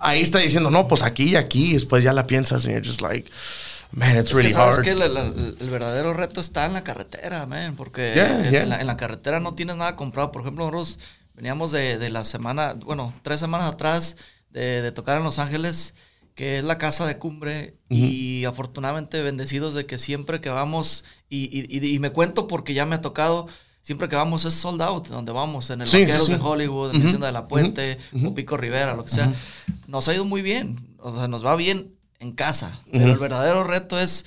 [0.00, 3.00] ahí está diciendo, no, pues aquí y aquí, después ya la piensas y you're just
[3.00, 3.30] like,
[3.92, 4.84] man, it's Es really que sabes hard.
[4.84, 8.62] que el, el- el verdadero reto está en la carretera, man, porque Yeah, en, yeah.
[8.62, 10.30] en la, en la carretera no tienes nada comprado.
[10.32, 10.98] Por ejemplo, nosotros
[11.34, 14.16] veníamos de, de la semana, bueno, tres semanas atrás
[14.50, 15.94] de, de tocar en Los Ángeles,
[16.34, 21.44] que es la casa de cumbre, y afortunadamente bendecidos de que siempre que vamos, y,
[21.46, 23.48] y- y- y me cuento porque ya me ha tocado,
[23.82, 26.32] siempre que vamos es sold out, donde vamos, en el Sí, sí, Vaqueros sí.
[26.34, 29.32] de Hollywood, en Hacienda de la Puente, o Pico Rivera, lo que sea.
[29.86, 33.64] Nos ha ido muy bien, o sea, nos va bien en casa, pero el verdadero
[33.64, 34.26] reto es,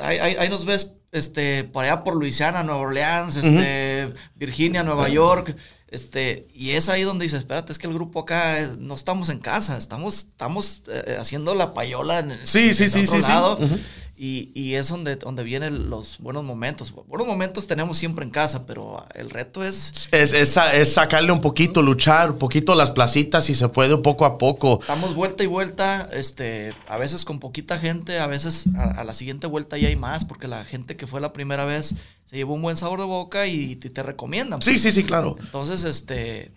[0.00, 5.08] ahí, ahí- ahí nos ves este, por allá por Luisiana, Nueva Orleans, este, Virginia, Nueva
[5.08, 5.54] York,
[5.86, 9.28] este, y es ahí donde dices, espérate, es que el grupo acá es- no estamos
[9.28, 13.22] en casa, estamos, estamos eh, haciendo la payola en, Sí, sí, en sí, otro sí,
[13.22, 13.32] sí.
[13.64, 13.78] Ujú.
[14.16, 16.92] Y, y es donde, donde vienen los buenos momentos.
[17.08, 21.32] Buenos momentos tenemos siempre en casa, pero el reto es Es, es sa- es sacarle
[21.32, 24.78] un poquito, luchar un poquito las placitas si se puede poco a poco.
[24.86, 29.14] Damos vuelta y vuelta, este, a veces con poquita gente, a veces a, a la
[29.14, 32.54] siguiente vuelta ya hay más, porque la gente que fue la primera vez se llevó
[32.54, 34.62] un buen sabor de boca y te, te recomiendan.
[34.62, 35.36] Sí, sí, sí, claro.
[35.40, 36.52] Entonces, este,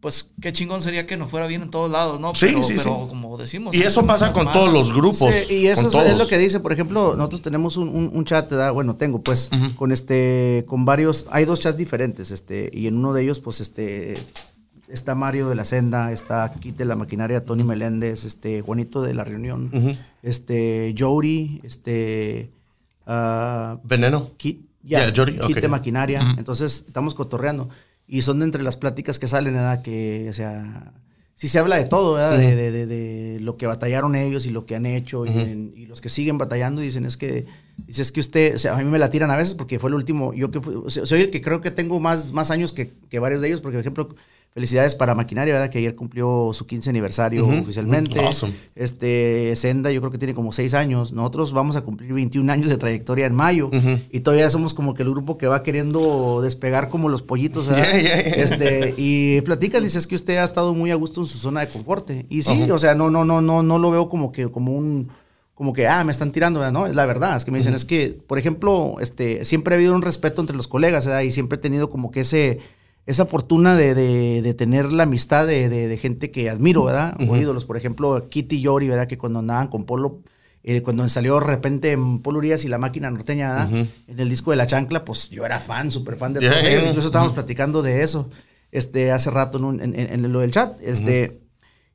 [0.00, 2.34] pues qué chingón sería que nos fuera bien en todos lados, ¿no?
[2.34, 3.08] Sí, pero, sí, pero sí.
[3.08, 3.74] como decimos.
[3.74, 5.34] Y eso pasa con malas- todos los grupos.
[5.48, 8.24] Sí, y eso con es, lo que dice, por ejemplo, nosotros tenemos un, un- un
[8.24, 8.72] chat, ¿verdad?
[8.72, 13.12] bueno, tengo pues, con este, con varios, hay dos chats diferentes, este, y en uno
[13.12, 14.14] de ellos, pues, este,
[14.86, 19.24] está Mario de la Senda, está Kite la Maquinaria, Tony Meléndez, este, Juanito de la
[19.24, 19.70] Reunión,
[20.22, 22.52] este, Jody, este,
[23.06, 24.30] ah, Veneno.
[24.36, 25.60] Kit, Yeah, ya, Jody, Kit ok.
[25.60, 26.34] de maquinaria.
[26.38, 27.68] Entonces, estamos cotorreando.
[28.08, 29.82] Y son de entre las pláticas que salen, ¿verdad?
[29.82, 30.92] Que, o sea,
[31.34, 32.38] sí se habla de todo, ¿verdad?
[32.38, 35.26] de, de- de- de lo que batallaron ellos y lo que han hecho.
[35.26, 37.44] y, en- y los que siguen batallando dicen, es que,
[37.86, 39.90] dice, es que usted, o sea, a mí me la tiran a veces porque fue
[39.90, 42.50] el último, yo que fui, o sea, soy el que creo que tengo más, más
[42.50, 44.08] años que, que varios de ellos, porque, por ejemplo,
[44.58, 45.70] felicidades para Maquinaria, ¿verdad?
[45.70, 48.18] Que ayer cumplió su 15 aniversario oficialmente.
[48.18, 48.52] awesome.
[48.74, 51.12] Este, Senda, yo creo que tiene como seis años.
[51.12, 53.70] Nosotros vamos a cumplir 21 años de trayectoria en mayo.
[54.10, 57.68] Y todavía somos como que el grupo que va queriendo despegar como los pollitos.
[57.68, 57.84] ¿verdad?
[57.84, 58.42] Yeah, yeah, yeah.
[58.42, 61.68] Este, y platican, dices que usted ha estado muy a gusto en su zona de
[61.68, 62.10] confort.
[62.28, 65.08] Y sí, o sea, no, no, no, no, no lo veo como que, como un
[65.58, 66.72] como que, ah, me están tirando, ¿verdad?
[66.72, 69.76] no, es la verdad, es que me dicen, es que, por ejemplo, este, siempre ha
[69.76, 71.22] habido un respeto entre los colegas, ¿verdad?
[71.22, 72.60] Y siempre he tenido como que ese,
[73.06, 77.16] esa fortuna de, de- de tener la amistad de, de- gente que admiro, ¿verdad?
[77.28, 79.08] O ídolos, por ejemplo, Kitty y Yori, ¿verdad?
[79.08, 80.20] Que cuando andaban con Polo,
[80.62, 83.86] eh, cuando salió de repente en Polo Urias y la máquina norteña, ¿verdad?
[84.06, 86.62] En el disco de La Chancla, pues yo era fan, súper fan de Yeah, todos
[86.62, 86.70] yeah.
[86.72, 86.86] ellos.
[86.86, 88.30] Incluso estábamos platicando de eso
[88.70, 90.80] este, hace rato en, un- en- en- en lo del chat.
[90.82, 91.40] Este,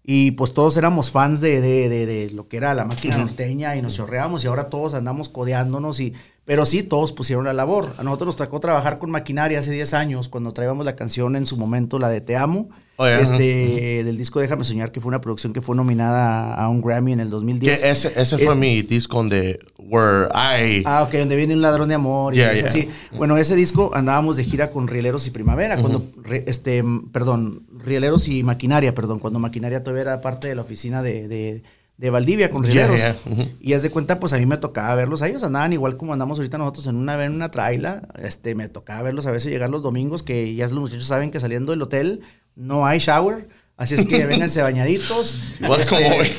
[0.05, 3.75] Y pues todos éramos fans de, de- de- de lo que era la máquina norteña
[3.77, 6.13] y nos chorreamos y ahora todos andamos codeándonos y...
[6.45, 7.93] Pero sí, todos pusieron la labor.
[7.97, 11.45] A nosotros nos tocó trabajar con maquinaria hace 10 años cuando traíamos la canción en
[11.45, 15.07] su momento, la de Te Amo, Oh, yeah, este, del disco Déjame Soñar, que fue
[15.09, 17.83] una producción que fue nominada a un Grammy en el Que 2010.
[17.85, 21.89] ese, ese fue Este- mi disco donde where I Ah, ok, donde viene un ladrón
[21.89, 22.67] de amor y Yeah, yeah.
[22.67, 22.89] así.
[23.17, 28.27] Bueno, ese disco andábamos de gira con Rieleros y Primavera, cuando, re- este, perdón, Rieleros
[28.27, 31.63] y Maquinaria, perdón, cuando Maquinaria todavía era parte de la oficina de, de,
[31.97, 33.47] de Valdivia con Yeah, ujú.
[33.59, 36.13] Y haz de cuenta, pues a mí me tocaba verlos a ellos, andaban igual como
[36.13, 39.69] andamos ahorita nosotros en una, en una traila, este, me tocaba verlos a veces llegar
[39.69, 42.21] los domingos, que ya los muchachos saben que saliendo del hotel
[42.55, 45.55] no hay shower, Así es que vénganse bañaditos.
[45.59, 46.31] Igual Este, como hoy.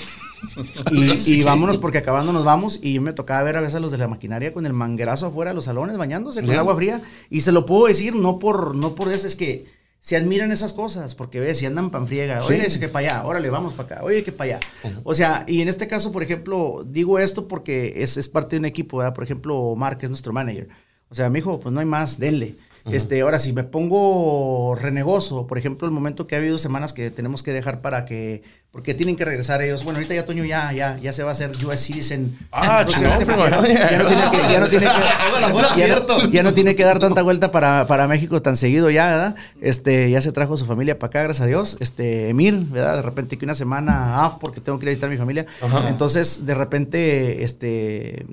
[0.93, 2.79] y, y vámonos porque acabando nos vamos.
[2.83, 5.51] Y me tocaba ver a veces a los de la maquinaria con el manguerazo afuera
[5.51, 7.03] de los salones bañándose con agua fría.
[7.31, 9.67] Y se lo puedo decir no por no por eso es que
[10.05, 12.53] se admiran esas cosas porque ves si andan pan friega Sí.
[12.53, 14.61] oye que para allá órale vamos para acá oye que para allá
[15.03, 18.61] o sea y en este caso por ejemplo digo esto porque es, es parte de
[18.61, 19.15] un equipo ¿verdad?
[19.15, 20.69] por ejemplo Mark es nuestro manager
[21.09, 22.55] o sea me dijo pues no hay más denle
[22.93, 27.11] este, ahora, si me pongo renegoso, por ejemplo, el momento que ha habido semanas que
[27.11, 28.43] tenemos que dejar para que,
[28.73, 29.85] porque tienen que regresar ellos.
[29.85, 32.37] Bueno, ahorita ya Toño ya, ya, ya se va a hacer US Citizen.
[32.53, 34.85] Ah, no tiene que, ya no tiene que,
[35.79, 39.11] ya, no, ya no tiene que dar tanta vuelta para, para México tan seguido ya,
[39.11, 39.37] ¿verdad?
[39.63, 41.79] Este, ya se trajo su familia para acá, gracias a Dios.
[41.81, 42.97] Este, Emir, ¿verdad?
[42.97, 45.47] De repente que una semana off porque tengo que ir a visitar a mi familia.
[45.89, 48.27] Entonces, de repente, este,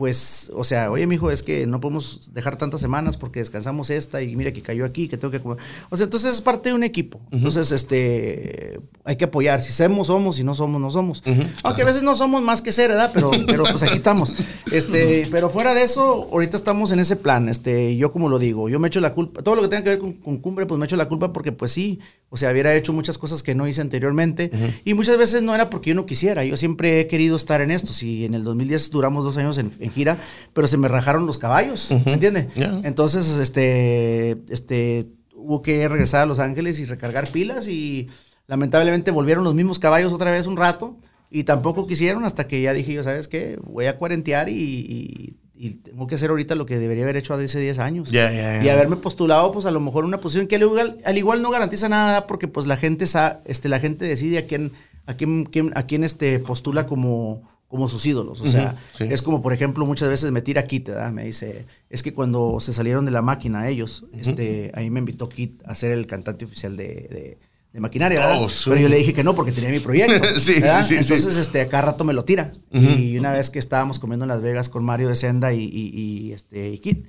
[0.00, 4.22] pues, o sea, oye, mijo, es que no podemos dejar tantas semanas porque descansamos esta
[4.22, 5.58] y mira que cayó aquí, que tengo que comer.
[5.90, 7.20] O sea, entonces es parte de un equipo.
[7.30, 9.60] Entonces, este, hay que apoyar.
[9.60, 10.36] Si somos, somos.
[10.36, 11.22] Si no somos, no somos.
[11.64, 13.10] Aunque a veces no somos más que ser, ¿verdad?
[13.12, 14.32] Pero, pero pues aquí estamos.
[14.72, 17.50] Este, pero fuera de eso, ahorita estamos en ese plan.
[17.50, 19.42] Este, yo como lo digo, yo me echo la culpa.
[19.42, 21.52] Todo lo que tenga que ver con, con cumbre, pues me echo la culpa porque,
[21.52, 24.50] pues sí, o sea, hubiera hecho muchas cosas que no hice anteriormente.
[24.84, 26.44] Y muchas veces no era porque yo no quisiera.
[26.44, 27.92] Yo siempre he querido estar en esto.
[27.92, 30.16] Si en el 2010 duramos dos años en, en gira,
[30.52, 32.54] pero se me rajaron los caballos, ¿me entiendes?
[32.54, 32.80] Yeah.
[32.84, 38.08] Entonces, este, este, hubo que regresar a Los Ángeles y recargar pilas y
[38.46, 40.96] lamentablemente volvieron los mismos caballos otra vez un rato
[41.30, 43.58] y tampoco quisieron hasta que ya dije yo, ¿sabes qué?
[43.62, 47.34] Voy a cuarentear y, y- y tengo que hacer ahorita lo que debería haber hecho
[47.34, 48.10] hace 10 años.
[48.64, 51.50] Y haberme postulado, pues a lo mejor una posición que al igual, al igual no
[51.50, 54.72] garantiza nada porque pues la gente, sa- este, la gente decide a quién,
[55.04, 58.40] a quién, quién- a quién este, postula como, como sus ídolos.
[58.42, 59.04] O sea, sí.
[59.08, 61.12] es como, por ejemplo, muchas veces me tira Kit, ¿verdad?
[61.12, 65.28] Me dice, es que cuando se salieron de la máquina ellos, este, ahí me invitó
[65.28, 67.38] Kit a ser el cantante oficial de, de-
[67.72, 68.42] de maquinaria, ¿verdad?
[68.42, 68.68] Oh, sí.
[68.68, 70.20] Pero yo le dije que no porque tenía mi proyecto.
[70.40, 70.54] Sí.
[70.56, 72.52] Entonces, este, a cada rato me lo tira.
[72.72, 75.90] Y una vez que estábamos comiendo en Las Vegas con Mario de Senda y, y,
[75.96, 77.06] y, este, y Kit,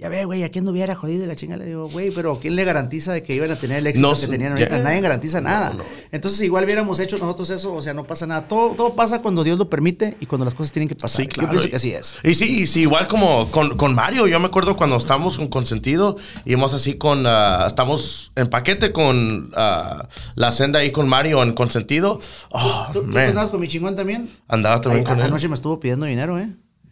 [0.00, 1.56] ya ve, güey, ¿a quién no hubiera jodido y la chinga?
[1.56, 4.14] Le digo, güey, pero ¿quién le garantiza de que iban a tener el éxito No
[4.14, 4.78] que tenían ahorita?
[4.78, 5.74] Nadie garantiza nada.
[5.74, 5.82] no.
[6.12, 8.46] Entonces, igual hubiéramos hecho nosotros eso, o sea, no pasa nada.
[8.46, 11.22] Todo, todo pasa cuando Dios lo permite y cuando las cosas tienen que pasar.
[11.22, 11.48] Sí, claro.
[11.48, 12.14] Yo pienso que así es.
[12.22, 15.48] Y sí, y sí, igual como con, con Mario, yo me acuerdo cuando estábamos con
[15.48, 21.42] Consentido, íbamos así con, ah, estamos en paquete con ah, la senda ahí con Mario
[21.42, 22.20] en Consentido.
[22.50, 23.26] Oh, ¿Tú, tú man.
[23.26, 24.30] andabas con mi chingón también?
[24.46, 25.26] Andaba también Ay, con él.
[25.26, 26.48] anoche me estuvo pidiendo dinero, ¿eh?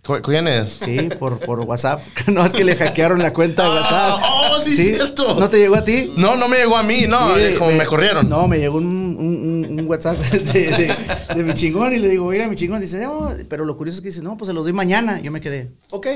[0.07, 0.79] ¿Cu- ¿Quién es?
[0.85, 2.01] Sí, por, por WhatsApp.
[2.33, 4.21] No, es que le hackearon la cuenta de WhatsApp.
[4.23, 5.39] Ah, oh, sí, cierto.
[5.39, 6.13] ¿No te llegó a ti?
[6.17, 8.29] No, no me llegó a mí, no, Sí, eh, como me, corrieron.
[8.29, 8.87] No, me llegó un,
[9.19, 10.39] un- WhatsApp de,
[10.71, 10.95] de-
[11.37, 12.81] de mi chingón y le digo, oiga, mi chingón.
[12.81, 13.07] Dice,
[13.49, 15.21] pero lo curioso es que dice, no, pues se los doy mañana.
[15.21, 16.07] Yo me quedé, ok.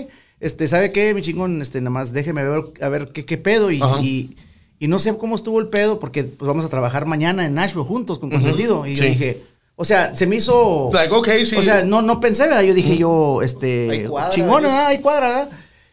[0.40, 1.60] Este, ¿sabe qué, mi chingón?
[1.62, 3.70] Este, nada más déjeme ver, a ver qué, qué pedo.
[3.70, 4.36] Y, y,
[4.80, 7.84] y no sé cómo estuvo el pedo, porque pues vamos a trabajar mañana en Nashville
[7.86, 8.86] juntos, con consentido.
[8.86, 9.10] Y yo Sí.
[9.10, 9.42] dije,
[9.80, 10.90] o sea, se me hizo.
[10.92, 11.56] Like, ok, sí.
[11.56, 12.60] O sea, no, no pensé, ¿verdad?
[12.60, 14.62] Yo dije yo, este, Hay cuadra, chingón.
[14.62, 14.86] ¿verdad?
[14.88, 15.48] Hay cuadra, ¿verdad?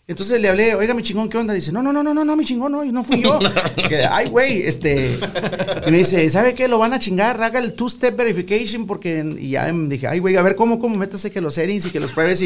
[0.10, 1.54] Entonces le hablé, oiga, mi chingón, ¿qué onda?
[1.54, 3.40] Dice, no, no, no, no, no, no, mi chingón, no, no fui yo.
[3.88, 5.18] Que, Ay, güey, este.
[5.86, 6.68] Y me dice, ¿sabe qué?
[6.68, 9.24] Lo van a chingar, haga el two-step verification, porque.
[9.40, 11.90] Y ya me dije, ay, güey, a ver cómo, cómo, métase que los settings y
[11.90, 12.44] que los pruebes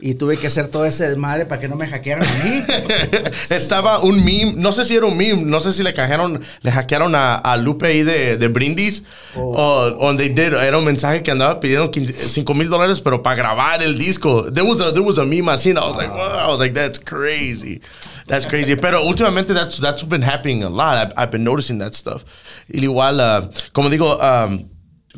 [0.00, 0.14] y.
[0.14, 2.62] Tuve que hacer todo ese desmadre para que no me hackearan a mí.
[3.50, 6.70] Estaba un meme, no sé si era un meme, no sé si le hackearon, le
[6.70, 9.02] hackearon a, a Lupe ahí de, de Brindis,
[9.36, 9.52] Oh.
[9.56, 13.82] o donde did, era un mensaje que andaba pidiendo 5 mil dólares, pero para grabar
[13.82, 14.50] el disco.
[14.50, 16.58] There was a, there was a meme así, and I was like, wow, I was
[16.60, 17.80] like, that's crazy.
[18.26, 18.74] That's crazy.
[18.76, 20.96] Pero últimamente that's, that's been happening a lot.
[20.96, 22.24] I've, I've been noticing that stuff.
[22.68, 24.68] Y igual, uh, como digo, um,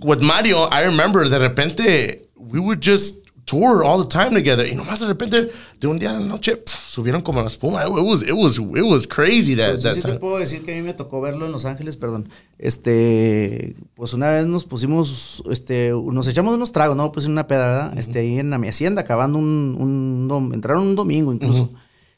[0.02, 4.66] with Mario, I remember de repente, we would just tour all the time together.
[4.66, 5.48] Y nomás de repente,
[5.80, 7.84] de un día a la noche, subieron como la espuma.
[7.86, 10.72] It was, it was, it was crazy that, Pues that sí te puedo decir que
[10.72, 12.28] a mí me tocó verlo en Los Ángeles, perdón.
[12.58, 17.10] Este, pues una vez nos pusimos, este, nos echamos unos tragos, ¿no?
[17.12, 17.98] Pues en una peda, ¿verdad?
[17.98, 21.70] Este, ahí en la mi hacienda, acabando un, un dom- entraron un domingo incluso.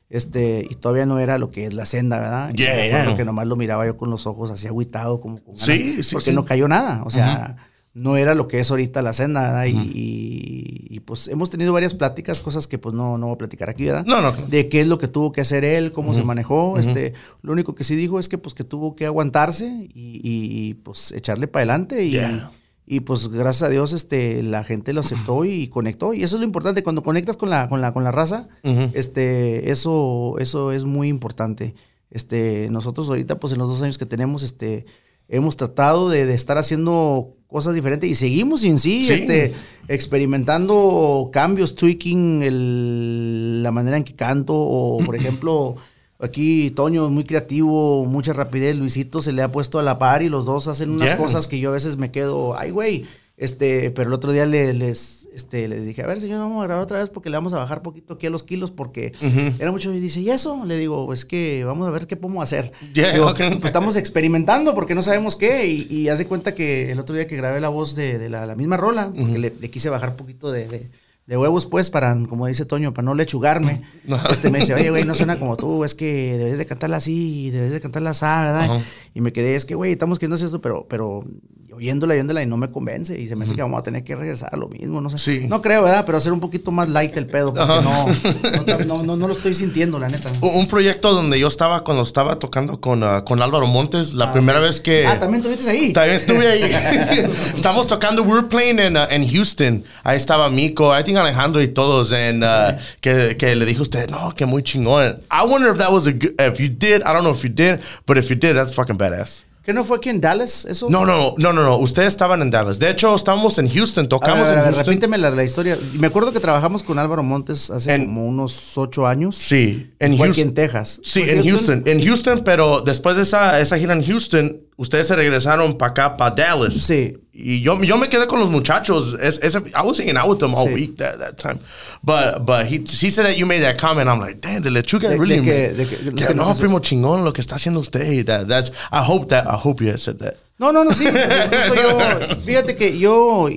[0.09, 2.53] Este, y todavía no era lo que es la senda, ¿verdad?
[2.53, 6.03] Yeah, que nomás lo miraba yo con los ojos así agüitado, como con ganas, Sí,
[6.03, 6.35] sí, Porque sí.
[6.37, 7.57] no cayó nada, o sea,
[7.93, 9.65] no era lo que es ahorita la senda, ¿verdad?
[9.67, 13.39] Y, y- y, pues hemos tenido varias pláticas, cosas que pues no, no voy a
[13.39, 14.05] platicar aquí, ¿verdad?
[14.07, 14.33] No, no.
[14.33, 16.79] de qué es lo que tuvo que hacer él, cómo se manejó.
[16.79, 20.75] Este, lo único que sí dijo es que pues que tuvo que aguantarse y, y,
[20.75, 22.53] pues echarle para adelante y, Yeah.
[22.87, 26.41] y, pues gracias a Dios este la gente lo aceptó y conectó y eso es
[26.41, 28.49] lo importante cuando conectas con la con la con la raza,
[28.95, 31.75] este eso eso es muy importante.
[32.11, 34.85] Este nosotros ahorita pues en los dos años que tenemos este
[35.31, 39.13] hemos tratado de, de estar haciendo cosas diferentes y seguimos en sí, Sí.
[39.15, 39.53] este
[39.89, 45.77] experimentando cambios, tweaking el- la manera en que canto o, por ejemplo,
[46.23, 48.77] Aquí Toño es muy creativo, mucha rapidez.
[48.77, 51.17] Luisito se le ha puesto a la par y los dos hacen unas Yeah.
[51.17, 53.07] cosas que yo a veces me quedo, ay, güey.
[53.41, 56.85] Este, pero el otro día le, les, este, dije, a ver, señor, vamos a grabar
[56.85, 59.13] otra vez porque le vamos a bajar poquito aquí a los kilos porque
[59.59, 59.93] era mucho.
[59.95, 60.63] Y dice, ¿y eso?
[60.67, 62.71] Le digo, es que vamos a ver qué podemos hacer.
[62.95, 63.49] Yeah, Digo, okay.
[63.55, 65.67] pues estamos experimentando porque no sabemos qué.
[65.67, 68.29] Y, y haz de cuenta que el otro día que grabé la voz de, de
[68.29, 70.91] la, la misma rola, porque le, le quise bajar poquito de, de-
[71.27, 73.83] de huevos, pues, para, como dice Toño, para no lechugarme.
[74.31, 77.51] este me dice, oye, güey, no suena como tú, es que debes de cantarla así,
[77.51, 78.63] debes de cantarla así, ¿verdad?
[78.63, 78.81] Ajá.
[79.15, 81.25] Y me quedé, es que, güey, estamos queriendo hacer esto, pero, pero
[81.73, 83.19] oyéndola, oyéndola y no me convence.
[83.19, 85.19] Y se me hace que vamos a tener que regresar a lo mismo, no sé.
[85.19, 85.47] Sí.
[85.49, 86.05] No creo, ¿verdad?
[86.05, 89.33] Pero hacer un poquito más light el pedo, porque no, no, no, no- no lo
[89.33, 90.31] estoy sintiendo, la neta.
[90.43, 94.59] Un proyecto donde yo estaba cuando estaba tocando con, ah, con Álvaro Montes, la primera
[94.59, 95.07] vez que...
[95.07, 95.93] Ah, también estuviste ahí.
[95.93, 96.63] También estuve ahí.
[97.55, 99.85] Estamos tocando, we were playing in, uh, Houston.
[100.03, 102.13] Ahí estaba Mico, I think Alejandro y todos.
[102.13, 105.21] And, uh, que, que le dijo a usted, no, que muy chingón.
[105.31, 107.51] I wonder if that was a good, if you did, I don't know if you
[107.51, 109.45] did, but if you did, that's fucking badass.
[109.63, 110.89] ¿Qué no fue aquí en Dallas eso?
[110.89, 111.77] No, no, no, no, no.
[111.77, 112.79] Ustedes estaban en Dallas.
[112.79, 114.87] De hecho, estábamos en Houston, A tocamos ver, a en ver, Houston.
[114.87, 115.79] repíteme la, la historia.
[115.99, 119.37] Me acuerdo que trabajamos con Álvaro Montes hace En- como unos ocho años.
[119.37, 120.31] Sí, en Fue Houston.
[120.31, 121.01] aquí en Texas.
[121.05, 121.83] Sí, ¿Fue en Houston?
[121.87, 126.17] En Houston, pero después de esa, esa gira en Houston, ustedes se regresaron para acá,
[126.17, 126.73] para Dallas.
[126.75, 127.19] Sí.
[127.33, 129.17] Y yo, yo me quedé con los muchachos.
[129.21, 130.75] Es, I was hanging out with them all Sí.
[130.75, 131.61] week that, that time.
[132.03, 134.09] But, but he, he said that you made that comment.
[134.09, 135.43] I'm like, damn, the lechuga De- de really.
[135.45, 138.25] que- de que- no, primo chingón lo que está haciendo usted.
[138.27, 140.35] That, that's, I hope that, I hope you had said that.
[140.59, 141.05] No, no, no, sí.
[141.09, 143.55] incluso yo, fíjate que yo, y,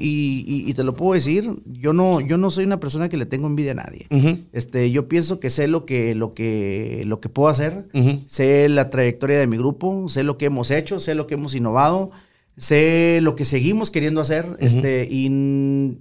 [0.48, 3.26] y- y te lo puedo decir, yo no, yo no soy una persona que le
[3.26, 4.08] tengo envidia a nadie.
[4.54, 7.88] Este, yo pienso que sé lo que, lo que, lo que puedo hacer,
[8.28, 11.56] sé la trayectoria de mi grupo, sé lo que hemos hecho, sé lo que hemos
[11.56, 12.12] innovado,
[12.58, 15.26] sé lo que seguimos queriendo hacer, este, y,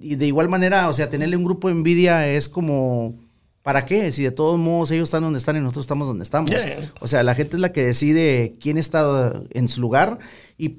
[0.00, 3.14] y de igual manera, o sea, tenerle un grupo de envidia es como.
[3.62, 4.10] ¿Para qué?
[4.10, 6.50] Si de todos modos ellos están donde están y nosotros estamos donde estamos.
[6.50, 6.80] Yeah.
[7.00, 10.18] O sea, la gente es la que decide quién está en su lugar
[10.58, 10.78] y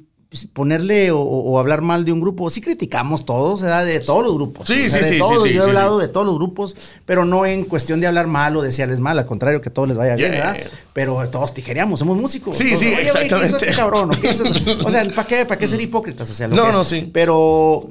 [0.53, 2.49] ponerle o, o hablar mal de un grupo.
[2.49, 3.85] Sí criticamos todos, ¿verdad?
[3.85, 4.67] De todos los grupos.
[4.67, 5.43] Sí, O sea, sí, de sí, todos.
[5.43, 6.07] sí, sí, Yo he hablado sí.
[6.07, 9.17] de todos los grupos, pero no en cuestión de hablar mal o desearles mal.
[9.19, 10.51] Al contrario, que todo les vaya bien, Yeah.
[10.53, 10.67] ¿verdad?
[10.93, 12.55] Pero todos tijereamos, somos músicos.
[12.57, 13.55] Sí, Todos, sí, "Oye, ¿qué hizo exactamente.
[13.57, 14.11] este cabrón?
[14.11, 14.49] ¿O, qué este-?"
[14.85, 16.29] O sea, ¿para qué, ¿para qué ser hipócritas?
[16.29, 16.75] O sea, lo No, que es.
[16.77, 17.09] no, sí.
[17.13, 17.89] Pero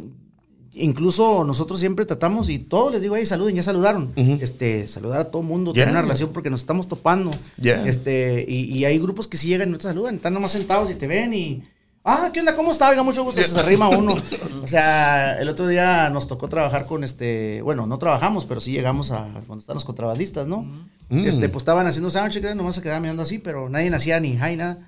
[0.74, 4.10] incluso nosotros siempre tratamos y todos les digo, hey, saluden, ya saludaron.
[4.16, 5.82] Este, saludar a todo mundo, Yeah.
[5.84, 7.30] tener una relación porque nos estamos topando.
[7.60, 7.86] Yeah.
[7.86, 10.90] Este, y, y hay grupos que sí llegan y no te saludan, están nomás sentados
[10.90, 11.62] y te ven y.
[12.04, 12.56] Ah, ¿qué onda?
[12.56, 12.90] ¿Cómo está?
[12.90, 13.40] Venga, mucho gusto.
[13.40, 14.16] Se arrima uno.
[14.62, 17.62] O sea, el otro día nos tocó trabajar con este.
[17.62, 20.66] Bueno, no trabajamos, pero sí llegamos a cuando están los contrabandistas, ¿no?
[21.10, 24.56] Este, pues estaban haciendo sándwiches, nomás se quedaban mirando así, pero nadie hacía ni hi,
[24.56, 24.78] nada.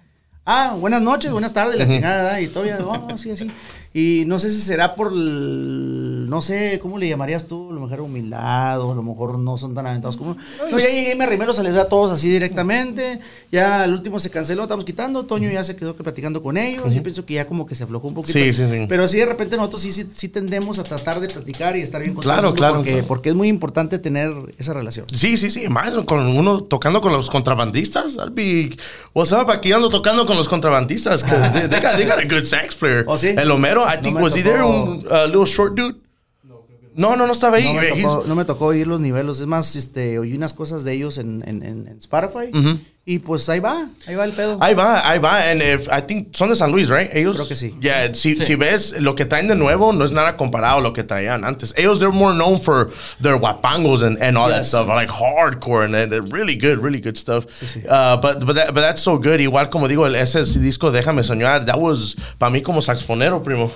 [0.46, 2.40] Ah, buenas noches, buenas tardes, la chingada.
[2.40, 3.50] Y todavía, oh, sí, así.
[3.92, 7.70] Y no sé si será por, el- no sé, ¿cómo le llamarías tú?
[7.70, 10.40] A lo mejor humildad, o a lo mejor no son tan aventados como uno.
[10.70, 13.18] No, ya llegué, me arrimé, los saludé a todos así directamente.
[13.50, 15.24] Ya el último se canceló, estamos quitando.
[15.24, 16.92] Toño ya se quedó que platicando con ellos.
[16.94, 18.32] Yo pienso que ya como que se aflojó un poquito.
[18.38, 18.86] Sí, sí, sí.
[18.88, 22.00] Pero sí, de repente nosotros sí, sí, sí tendemos a tratar de platicar y estar
[22.02, 23.06] bien con Claro, todo claro, Porque, claro.
[23.06, 25.06] porque es muy importante tener esa relación.
[25.12, 25.68] Sí, sí, sí.
[25.68, 28.16] Más con uno tocando con los contrabandistas.
[28.32, 28.76] Be,
[29.14, 29.50] what's up?
[29.50, 31.22] Aquí ando tocando con los contrabandistas.
[31.24, 33.04] They, they got, they got a good sax player.
[33.08, 33.28] ¿Oh, sí?
[33.28, 34.62] El Homero, I No think, was he there?
[34.64, 35.96] Un uh, little short dude?
[36.96, 37.64] No, no, no estaba ahí.
[37.72, 39.40] No me, tocó, no me tocó oír los niveles.
[39.40, 42.50] Es más, este, oí unas cosas de ellos en, en, en- en Spotify.
[43.06, 44.56] Y pues ahí va, ahí va el pedo.
[44.60, 45.50] Ahí va, ahí va.
[45.50, 47.10] And if, I think son de San Luis, right?
[47.12, 47.36] Ellos.
[47.36, 47.74] Creo que sí.
[47.82, 50.94] Yeah, si, si ves lo que traen de nuevo, no es nada comparado a lo
[50.94, 51.74] que traían antes.
[51.76, 54.68] Ellos, they're more known for their guapangos and, and all that Yes.
[54.68, 57.44] stuff, like hardcore, and they're- they're really good, really good stuff.
[57.86, 59.38] Uh, but but, that, but that's so good.
[59.40, 63.70] Igual como digo, el, ese disco Déjame Soñar, that was, para mí como saxofonero, primo.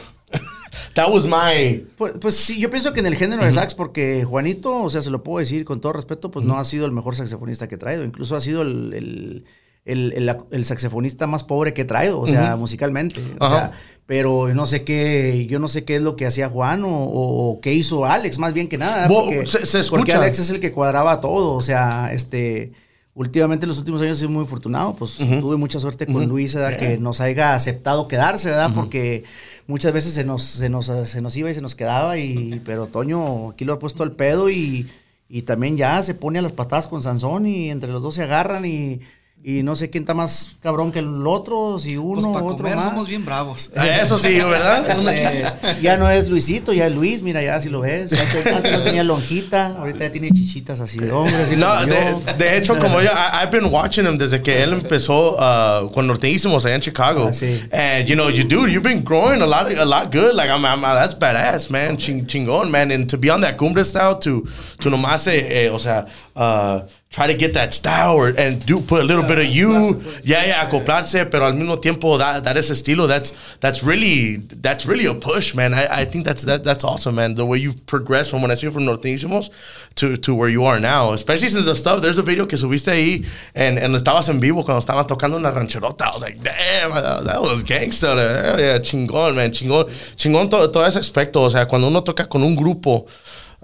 [0.94, 1.84] That was my...
[1.96, 5.02] Pues, pues sí, yo pienso que en el género de sax, porque Juanito, o sea,
[5.02, 7.74] se lo puedo decir con todo respeto, pues no ha sido el mejor saxofonista que
[7.76, 8.04] he traído.
[8.04, 9.44] Incluso ha sido el, el,
[9.84, 13.20] el- el- el saxofonista más pobre que he traído, o sea, musicalmente.
[13.40, 13.54] O Ajá.
[13.56, 13.72] sea,
[14.06, 17.60] pero no sé qué, yo no sé qué es lo que hacía Juan o, o
[17.60, 19.06] qué hizo Alex, más bien que nada.
[19.08, 20.18] Bo- Porque, se- se porque escucha.
[20.18, 22.72] Alex es el que cuadraba todo, o sea, este...
[23.18, 26.54] Últimamente en los últimos años he sido muy afortunado, pues tuve mucha suerte con Luis,
[26.54, 26.78] ¿verdad?
[26.78, 28.70] que nos haya aceptado quedarse, ¿verdad?
[28.72, 29.24] Porque
[29.66, 32.86] muchas veces se nos, se, nos, se nos iba y se nos quedaba, y, pero
[32.86, 34.86] Toño aquí lo ha puesto al pedo y,
[35.28, 38.22] y también ya se pone a las patadas con Sansón y entre los dos se
[38.22, 39.00] agarran y,
[39.42, 42.56] y no sé quién está más cabrón que el otro, si uno Pues para otro
[42.58, 42.84] comer más.
[42.84, 43.70] somos bien bravos.
[43.76, 44.86] Ah, Eso sí, ¿verdad?
[45.08, 48.12] Este, ya no es Luisito, ya es Luis, mira, ya si lo ves.
[48.12, 51.34] Antes, antes no tenía lonjita, ahorita ya tiene chichitas así de hombre.
[51.36, 54.72] así No, de, de hecho, como yo, I, I've been watching him desde que él
[54.74, 57.28] empezó uh, con Norteísimos allá en Chicago.
[57.28, 57.60] Ah, sí.
[57.72, 60.34] And, you know, you dude, you've been growing a lot, a lot good.
[60.34, 61.96] Like, I'm, I'm- that's badass, man.
[61.96, 62.90] Ching, chingón, man.
[62.90, 64.44] And to be on that cumbre style, to,
[64.80, 66.04] to nomás, eh, eh, o sea,
[66.38, 70.00] uh, try to get that style or, and do put a little bit of you.
[70.22, 74.86] Yeah, yeah, acoplarse, pero al mismo tiempo dar, dar ese estilo, that's, that's really, that's
[74.86, 75.74] really a push, man.
[75.74, 77.34] I, I think that's, that, that's awesome, man.
[77.34, 79.50] The way you've progressed from when I see you from Norteísimos
[79.96, 81.12] to, to where you are now.
[81.12, 84.62] Especially since the stuff, there's a video que subiste ahí and, and estabas en vivo
[84.62, 86.02] cuando estaban tocando una rancherota.
[86.02, 88.14] I was like, damn, that, that was gangster.
[88.14, 89.86] Hell yeah, chingón, man, chingón.
[90.14, 91.42] Chingón todo, todo ese aspecto.
[91.42, 93.06] O sea, cuando uno toca con un grupo,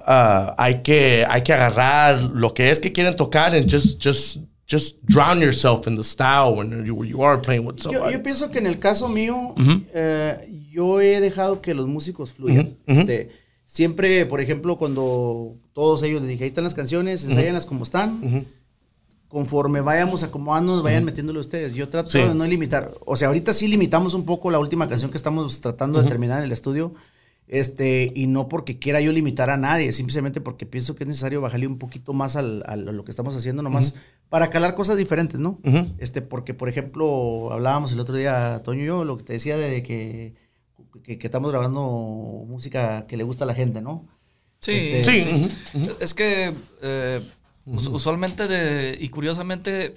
[0.07, 4.39] ah, hay, que, hay que agarrar lo que es que quieren tocar and just, just,
[4.71, 8.13] just drown yourself in the style when you, you are playing with Yo, somebody.
[8.15, 9.55] yo pienso que en el caso mío,
[9.95, 12.77] eh, yo he dejado que los músicos fluyan.
[12.87, 13.31] este,
[13.67, 18.47] siempre, por ejemplo, cuando todos ellos les dije, ahí están las canciones, ensáyanlas como están.
[19.29, 21.75] Conforme vayamos acomodándonos, vayan metiéndole ustedes.
[21.75, 22.19] Yo trato Sí.
[22.19, 22.93] de no limitar.
[23.05, 26.39] O sea, ahorita sí limitamos un poco la última canción que estamos tratando de terminar
[26.39, 26.95] en el estudio.
[27.47, 31.41] Este, y no porque quiera yo limitar a nadie, simplemente porque pienso que es necesario
[31.43, 33.95] bajarle un poquito más al, al- a lo que estamos haciendo, nomás
[34.31, 35.59] para calar cosas diferentes, ¿no?
[35.99, 39.57] Este, porque, por ejemplo, hablábamos el otro día, Toño y yo, lo que te decía
[39.59, 40.35] de que,
[41.03, 41.83] que, que estamos grabando
[42.49, 44.07] música que le gusta a la gente, ¿no?
[44.61, 45.49] Sí, Este, Sí,
[46.01, 47.21] Es que eh,
[47.67, 49.95] us- usualmente de- y curiosamente,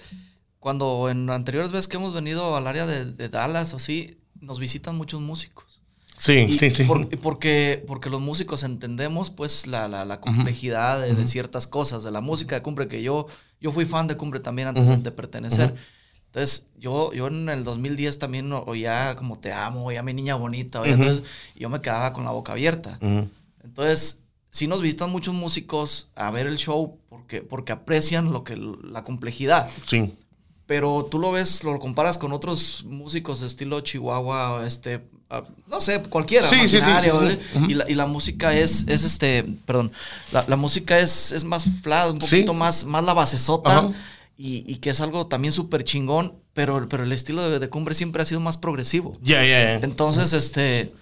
[0.59, 4.59] cuando en anteriores veces que hemos venido al área de, de Dallas o así, nos
[4.59, 5.65] visitan muchos músicos.
[6.17, 6.83] Sí, Y sí, sí.
[6.85, 12.03] por- porque, porque los músicos entendemos pues la, la- la complejidad de, de ciertas cosas,
[12.03, 13.27] de la música de Cumbre, que yo,
[13.61, 15.75] yo fui fan de Cumbre también antes de pertenecer.
[16.25, 20.81] Entonces, yo, yo en el 2010 también oía como te amo, oía mi niña bonita,
[20.81, 21.23] oía, entonces
[21.55, 22.99] yo me quedaba con la boca abierta.
[23.63, 28.55] Entonces, sí nos visitan muchos músicos a ver el show porque, porque aprecian lo que,
[28.57, 29.69] la complejidad.
[29.85, 30.13] Sí.
[30.65, 35.79] Pero tú lo ves, lo comparas con otros músicos de estilo Chihuahua, este, ah, no
[35.81, 36.47] sé, cualquiera.
[36.47, 36.89] Sí, sí, sí.
[36.91, 37.39] ¿eh?
[37.67, 39.91] Y, la, y la música es, es este, perdón,
[40.31, 42.35] la, la música es, es más flat, un Sí.
[42.37, 43.89] poquito más, más la basesota.
[44.39, 47.95] Y, y que es algo también súper chingón, pero, pero el estilo de, de Cumbre
[47.95, 49.17] siempre ha sido más progresivo.
[49.23, 49.75] Yeah, yeah, yeah.
[49.83, 50.93] Entonces, este,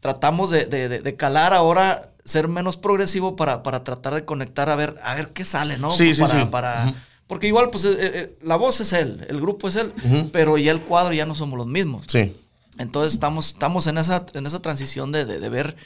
[0.00, 4.68] tratamos de, de- de- de calar ahora, ser menos progresivo para, para tratar de conectar
[4.68, 5.92] a ver, a ver qué sale, ¿no?
[5.92, 6.48] Sí, sí, para, sí.
[6.50, 6.94] para-
[7.28, 9.92] Porque igual, pues, eh, eh, la voz es él, el grupo es él,
[10.32, 12.04] pero ya el cuadro ya no somos los mismos.
[12.08, 12.34] Sí.
[12.78, 15.76] Entonces estamos, estamos en esa, en esa transición de, de- de ver,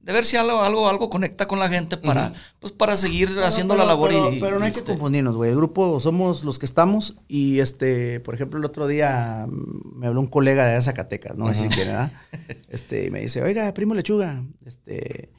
[0.00, 3.74] de ver si algo, algo, algo conecta con la gente para, pues, para seguir haciendo
[3.74, 4.40] pero, la labor pero, y.
[4.40, 5.50] pero no hay que este, confundirnos, güey.
[5.50, 9.46] El grupo somos los que estamos y este, por ejemplo, el otro día
[9.94, 12.10] me habló un colega de Zacatecas, no quién era.
[12.68, 15.30] Este, y me dice, oiga, primo lechuga, este,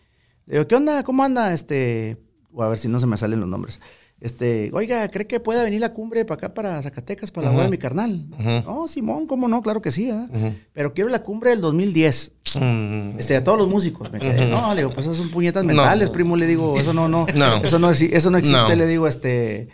[0.46, 1.02] le digo, ¿qué onda?
[1.04, 1.54] ¿Cómo anda?
[1.54, 2.18] Este,
[2.54, 3.80] o a ver si no se me salen los nombres.
[4.22, 7.64] Este, oiga, ¿cree que pueda venir la cumbre para acá, para Zacatecas, para la boda
[7.64, 8.28] de mi carnal?
[8.66, 9.64] No, Simón, ¿cómo no?
[9.64, 10.12] Claro que sí.
[10.74, 12.34] Pero quiero la cumbre del 2010.
[12.60, 13.18] Mm.
[13.20, 14.12] Este, a todos los músicos.
[14.12, 16.38] Me quedé, No, le digo, pues eso son puñetas mentales, primo.
[16.38, 17.26] Le digo, eso no, no.
[17.36, 17.56] No.
[17.64, 18.76] Eso no, eso no existe.
[18.76, 19.70] Le digo, este.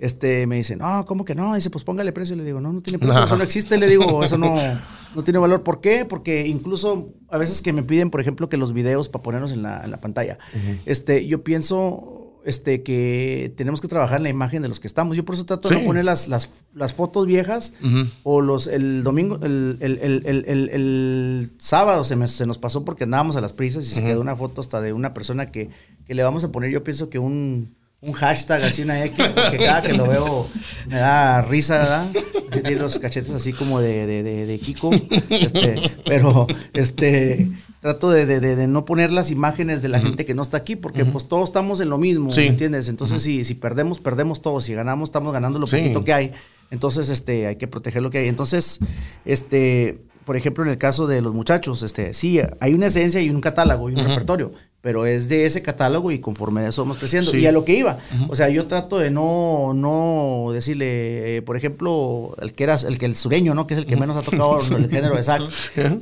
[0.00, 1.54] Este, me dice, no, ¿cómo que no?
[1.54, 2.34] Dice, pues póngale precio.
[2.34, 3.78] Le digo, no, no tiene precio, eso no existe.
[3.78, 4.52] Le digo, eso no,
[5.14, 5.62] no tiene valor.
[5.62, 6.04] ¿Por qué?
[6.04, 9.62] Porque incluso a veces que me piden, por ejemplo, que los videos para ponernos en
[9.62, 10.38] la pantalla,
[10.86, 15.16] este, yo pienso este, que tenemos que trabajar en la imagen de los que estamos.
[15.16, 15.80] Yo por eso trato de Sí.
[15.80, 17.74] no poner las, las, las fotos viejas
[18.22, 23.04] o los, el domingo, el, el, el, el, sábado se, me- se nos pasó porque
[23.04, 25.70] andábamos a las prisas y se quedó una foto hasta de una persona que,
[26.06, 29.58] que le vamos a poner, yo pienso que un, un hashtag, así una X, porque
[29.58, 30.48] cada que lo veo
[30.88, 32.10] me da risa, ¿verdad?
[32.50, 34.90] Tiene los cachetes así como de, de, de, de Kiko.
[35.30, 37.48] Este, pero este
[37.82, 40.56] trato de, de, de- de no poner las imágenes de la gente que no está
[40.56, 42.40] aquí, porque pues todos estamos en lo mismo, Sí.
[42.42, 42.88] ¿me entiendes?
[42.88, 44.64] Entonces, si, si perdemos, perdemos todos.
[44.64, 45.76] Si ganamos, estamos ganando lo Sí.
[45.76, 46.32] poquito que hay.
[46.70, 48.28] Entonces, este, hay que proteger lo que hay.
[48.28, 48.78] Entonces,
[49.24, 53.30] este, por ejemplo, en el caso de los muchachos, este, sí, hay una esencia y
[53.30, 57.30] un catálogo y un repertorio, pero es de ese catálogo y conforme eso vamos creciendo.
[57.30, 57.38] Sí.
[57.38, 61.56] Y a lo que iba, o sea, yo trato de no, no decirle, eh, por
[61.56, 63.66] ejemplo, el que era, el que el sureño, ¿no?
[63.66, 65.50] Que es el que menos ha tocado el género de sax.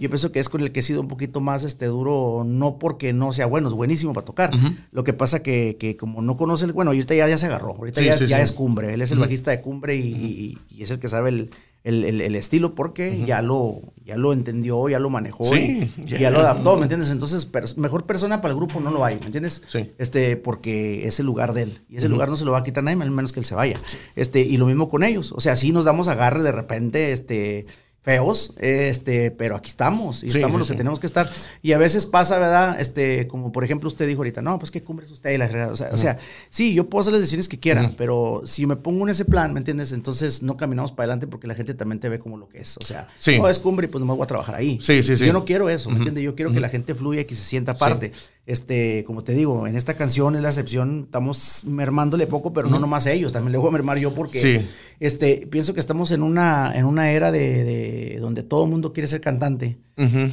[0.00, 2.78] Yo pienso que es con el que he sido un poquito más este duro, no
[2.78, 4.50] porque no sea bueno, es buenísimo para tocar.
[4.92, 7.76] Lo que pasa que, que como no conoce el, bueno, ahorita ya, ya se agarró,
[7.76, 10.58] ahorita Sí, ya, sí, ya es cumbre, él es el bajista de cumbre y, y-
[10.70, 11.50] y es el que sabe el,
[11.84, 16.04] el, el- el estilo porque ya, lo, ya lo entendió, ya lo manejó Sí, y,
[16.04, 16.18] ya.
[16.18, 17.10] ya lo adaptó, ¿me entiendes?
[17.10, 19.62] Entonces, mejor persona para el grupo no lo hay, ¿me entiendes?
[19.68, 19.90] Sí.
[19.98, 21.78] Este, porque es el lugar de él.
[21.88, 23.54] Y ese lugar no se lo va a quitar nadie, al menos que él se
[23.54, 23.80] vaya.
[24.16, 25.32] Este, y lo mismo con ellos.
[25.32, 27.66] O sea, sí nos damos agarre de repente, este,
[28.02, 30.24] feos, este, pero aquí estamos.
[30.24, 30.78] Y Sí, estamos sí, los que sí.
[30.78, 31.30] tenemos que estar.
[31.62, 32.80] Y a veces pasa, ¿verdad?
[32.80, 35.68] Este, como por ejemplo usted dijo ahorita, no, pues qué cumbre es usted y la.
[35.70, 38.76] O sea, o sea, sí, yo puedo hacer las decisiones que quiera, pero si me
[38.76, 39.92] pongo en ese plan, ¿me entiendes?
[39.92, 42.76] Entonces no caminamos para adelante porque la gente también te ve como lo que es.
[42.78, 43.06] O sea,
[43.38, 44.78] no es cumbre y pues nomás voy a trabajar ahí.
[44.80, 45.26] Sí, sí, sí.
[45.26, 46.24] Yo no quiero eso, ¿me entiendes?
[46.24, 48.12] Yo quiero que la gente fluya y que se sienta parte.
[48.46, 52.80] Este, como te digo, en esta canción es la excepción, estamos mermándole poco, pero no
[52.80, 54.66] nomás a ellos, también le voy a mermar yo porque Sí.
[54.98, 58.92] este, pienso que estamos en una, en una era de, de donde todo el mundo
[58.92, 59.78] quiere ser cantante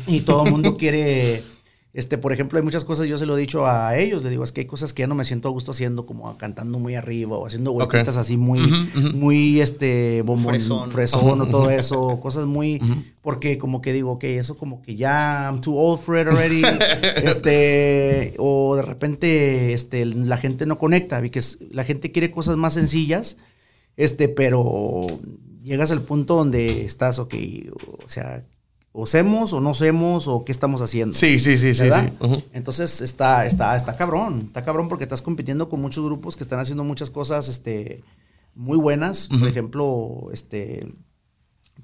[0.07, 1.43] y todo el mundo quiere,
[1.97, 4.43] este, por ejemplo, hay muchas cosas, yo se lo he dicho a ellos, le digo,
[4.43, 6.93] es que hay cosas que ya no me siento a gusto haciendo, como cantando muy
[6.93, 8.59] arriba o haciendo vueltitas así muy,
[9.15, 10.91] muy, este, bombón, Fresón.
[10.91, 12.79] fresón, o todo eso, cosas muy,
[13.23, 16.61] porque como que digo, ok, eso como que ya, I'm too old for it already,
[17.23, 21.41] este, o de repente, este, la gente no conecta, porque
[21.71, 23.37] la gente quiere cosas más sencillas,
[23.95, 25.01] este, pero
[25.63, 27.33] llegas al punto donde estás, ok,
[28.05, 28.45] o sea,
[28.95, 31.13] hacemos o no hacemos o qué estamos haciendo.
[31.13, 31.85] Sí, sí, sí, sí.
[32.53, 36.59] Entonces está, está, está cabrón, está cabrón porque estás compitiendo con muchos grupos que están
[36.59, 38.03] haciendo muchas cosas, este,
[38.55, 39.27] muy buenas.
[39.27, 40.87] Por ejemplo, este,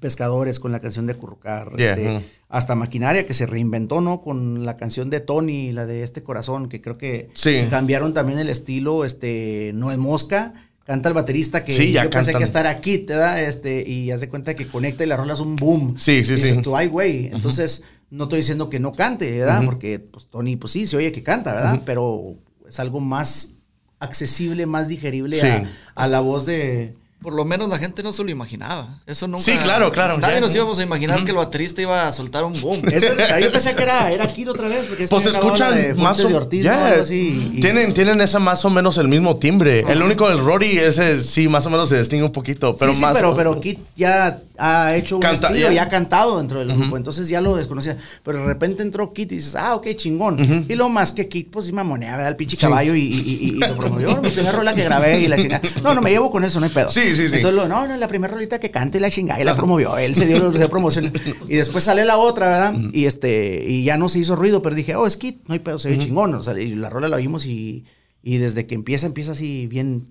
[0.00, 4.20] pescadores con la canción de Currucar, Yeah, este, hasta maquinaria que se reinventó, ¿no?
[4.20, 7.66] Con la canción de Tony, la de este corazón, que creo que Sí.
[7.70, 10.52] cambiaron también el estilo, este, no es mosca.
[10.84, 12.40] Canta el baterista que Sí, ya yo pensé cantan.
[12.40, 15.32] que estar aquí, te da, este, y haz de cuenta que conecta y la rola
[15.32, 15.94] es un boom.
[15.96, 16.62] Sí, sí, Y dices sí.
[16.62, 17.26] tú, ay, güey.
[17.28, 19.62] Entonces, no estoy diciendo que no cante, ¿verdad?
[19.64, 21.80] Porque, pues, Tony, pues sí, se oye que canta, ¿verdad?
[21.86, 22.36] Pero
[22.68, 23.52] es algo más
[23.98, 25.46] accesible, más digerible Sí.
[25.46, 25.64] a,
[25.94, 26.94] a la voz de...
[27.24, 29.00] Por lo menos la gente no se lo imaginaba.
[29.06, 29.42] Eso nunca.
[29.42, 30.40] Sí, claro, claro, Nadie ya.
[30.42, 32.82] nos íbamos a imaginar que el baterista iba a soltar un boom.
[32.92, 33.06] Eso,
[33.40, 35.96] yo pensé que era, era Kid otra vez, porque es Pues que la de escuchan
[35.96, 36.70] más o de Ortiz, ¿no?
[36.70, 36.86] yeah.
[36.88, 39.86] Algo así, y- tienen, tienen esa más o menos el mismo timbre.
[39.88, 42.76] El único del Rory, ese sí, más o menos se distingue un poquito.
[42.76, 43.14] Pero Sí, sí, más.
[43.14, 46.96] pero, pero Kit ya ha hecho un Canta, estilo y ha cantado dentro del grupo,
[46.98, 47.96] entonces ya lo desconocía.
[48.22, 50.66] Pero de repente entró Kit y dices, ah, ok, chingón.
[50.68, 53.04] Y lo más que Kit, pues sí mamoneaba al pinche caballo y, y,
[53.40, 54.20] y- y lo promovió.
[54.20, 55.62] Mi primera rola que grabé y la chingada.
[55.82, 56.90] No, no, me llevo con eso, no hay pedo.
[56.90, 57.36] Sí, sí, sí.
[57.36, 59.96] Entonces, lo, no, no, la primera rolita que cante y la chingada y la promovió.
[59.96, 61.12] Él se dio la promoción.
[61.48, 62.74] Y después sale la otra, ¿verdad?
[62.92, 65.60] Y este, y ya no se hizo ruido, pero dije, oh, es Kit, no hay
[65.60, 66.34] pedo, se ve chingón.
[66.34, 67.84] O sea, y la rola la oímos y.
[68.26, 70.06] Y desde que empieza, empieza así bien.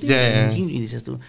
[0.00, 0.52] Yeah.
[0.52, 1.20] Y dices tú,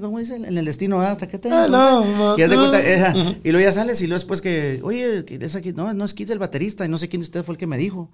[0.00, 1.48] como dice, en el destino, hasta que te.
[1.48, 2.86] Hello, y, Mother.
[2.86, 6.14] esa, y luego ya sales y luego después que, oye, es aquí, no, no es
[6.14, 8.10] Kid el baterista, y no sé quién de ustedes fue el que me dijo.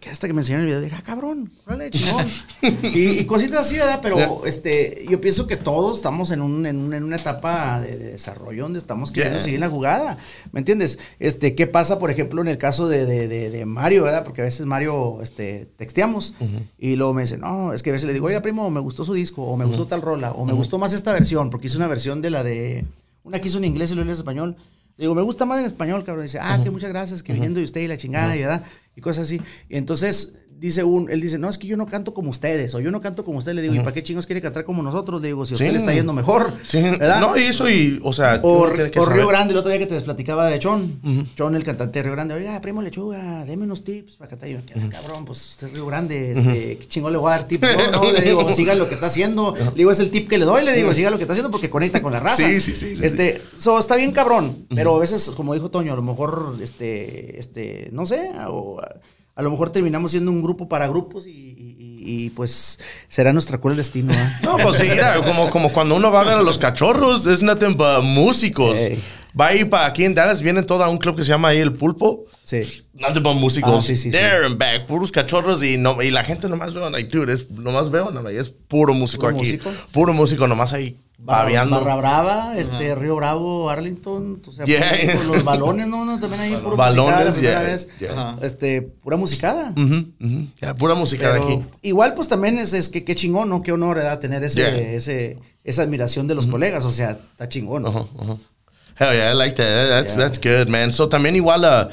[0.00, 2.24] Que hasta que me enseñaron el video, dije, ah, cabrón, órale, chingón.
[2.84, 4.00] y, y cositas así, ¿verdad?
[4.02, 7.98] Pero este, yo pienso que todos estamos en, un, en, un- en una etapa de,
[7.98, 9.44] de desarrollo donde estamos queriendo Yeah.
[9.44, 10.16] seguir la jugada.
[10.52, 10.98] ¿Me entiendes?
[11.18, 14.24] Este, ¿qué pasa, por ejemplo, en el caso de, de, de- Mario, ¿verdad?
[14.24, 16.32] Porque a veces Mario, este, texteamos
[16.78, 19.04] y luego me dice, no, es que a veces le digo, oiga, primo, me gustó
[19.04, 21.76] su disco, o me gustó tal rola, o me gustó más esta versión, porque hice
[21.76, 22.86] una versión de la de,
[23.22, 24.56] una que hizo en inglés y luego en español.
[24.96, 26.24] Le digo, me gusta más en español, cabrón.
[26.24, 28.62] dice, ah, que muchas gracias, que viniendo de usted y la chingada, y, ¿verdad?
[28.96, 29.40] Y cosas así.
[29.68, 32.80] Y entonces dice un, él dice, no, es que yo no canto como ustedes, o
[32.80, 33.56] yo no canto como ustedes.
[33.56, 35.20] Le digo, ¿y para qué chingos quiere cantar como nosotros?
[35.22, 35.72] Le digo, si a usted Sí.
[35.72, 36.80] le está yendo mejor, Sí.
[36.80, 37.20] ¿verdad?
[37.20, 38.38] No, y eso, y, o sea.
[38.42, 39.06] O, que o.
[39.06, 41.00] Río Grande, el otro día que te platicaba de Chon.
[41.34, 42.34] Chon, el cantante de Río Grande.
[42.34, 44.48] Oiga, primo lechuga, deme unos tips para cantar.
[44.50, 47.36] Y yo, "¿Qué, cabrón, pues usted es Río Grande, este, ¿qué chingón le voy a
[47.36, 47.68] dar tips?
[47.92, 49.54] No, no, le digo, siga lo que está haciendo.
[49.56, 51.50] Le digo, es el tip que le doy, le digo, siga lo que está haciendo
[51.50, 52.44] porque conecta con la raza.
[52.46, 55.92] Sí, sí, sí, sí, Este, so, está bien cabrón, pero a veces, como dijo Toño,
[55.92, 58.80] a lo mejor, este, este, no sé, o
[59.34, 62.78] a, lo mejor terminamos siendo un grupo para grupos y, y- y- y, pues
[63.08, 64.12] será nuestra cruel destino.
[64.16, 64.40] ¿ah?
[64.42, 67.42] No, pues sí, mira, como, como cuando uno va a ver a los cachorros, es
[67.42, 68.76] nothing but músicos.
[69.38, 71.58] Va ahí para aquí en Dallas, vienen todo a un club que se llama ahí
[71.58, 72.24] El Pulpo.
[72.44, 72.62] Sí.
[72.94, 73.80] Nothing but músicos.
[73.80, 74.18] Ah, sí, sí, sí.
[74.18, 77.50] There and back, puros cachorros y, no, y la gente nomás veo, like, dude, es,
[77.50, 79.44] nomás veo, no, es puro músico ¿Puro aquí.
[79.46, 79.70] músico?
[79.92, 81.64] Puro músico, nomás ahí Barra.
[81.66, 84.90] Barra Brava, este, Río Bravo, Arlington, o sea, Yeah.
[85.14, 87.88] músico, los balones, no, no, también ahí puro Balones, musicada yeah, vez.
[88.00, 88.38] yeah.
[88.42, 89.70] Este, pura musicada.
[89.76, 90.46] Ujú, ujú.
[90.60, 91.64] Ya, pura música de Pero aquí.
[91.82, 93.62] igual, pues también es, es que qué chingón, ¿no?
[93.62, 94.18] Qué honor, ¿verdad?
[94.18, 97.86] Tener ese, ese, esa admiración de los colegas, o sea, está chingón.
[97.86, 98.04] Ajá.
[99.00, 99.88] Hell yeah, I like that.
[99.88, 100.18] That's, Yeah.
[100.28, 100.92] that's good, man.
[100.92, 101.88] So también igual, uh,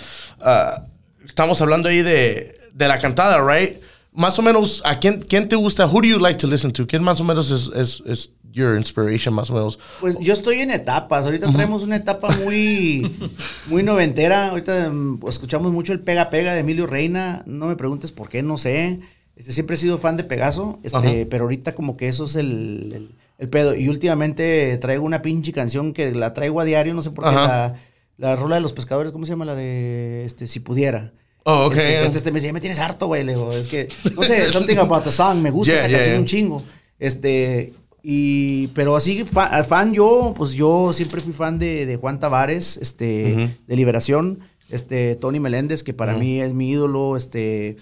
[0.45, 0.83] uh,
[1.25, 3.77] estamos hablando ahí de, de la cantada, right?
[4.13, 5.85] Más o menos, ¿a quién, quién te gusta?
[5.85, 6.85] Who do you like to listen to?
[6.85, 9.79] ¿Quién más o menos es, es, es your inspiration, más o menos?
[10.01, 11.25] Pues yo estoy en etapas.
[11.25, 13.09] Ahorita traemos una etapa muy,
[13.67, 14.49] muy noventera.
[14.49, 17.43] Ahorita mm, escuchamos mucho el Pega Pega de Emilio Reina.
[17.45, 18.99] No me preguntes por qué, no sé.
[19.37, 22.91] Este, siempre he sido fan de Pegaso, este, pero ahorita como que eso es el,
[22.95, 23.75] el- el pedo.
[23.75, 27.31] Y últimamente traigo una pinche canción que la traigo a diario, no sé por qué,
[27.35, 27.75] la,
[28.17, 29.45] la rola de los pescadores, ¿cómo se llama?
[29.45, 31.13] La de, este, si pudiera.
[31.43, 31.73] Oh, ok.
[31.73, 33.23] Este, este, este me decía, me tienes harto, güey.
[33.23, 35.97] Le digo, es que, no sé, something about the song, me gusta Yeah, esa yeah,
[35.97, 36.19] canción yeah.
[36.21, 36.63] un chingo.
[36.99, 37.73] Este,
[38.03, 42.77] y, pero así, fa- fan, yo, pues yo siempre fui fan de, de Juan Tavares,
[42.77, 47.77] este, de Liberación, este, Tony Meléndez, que para mí es mi ídolo, este,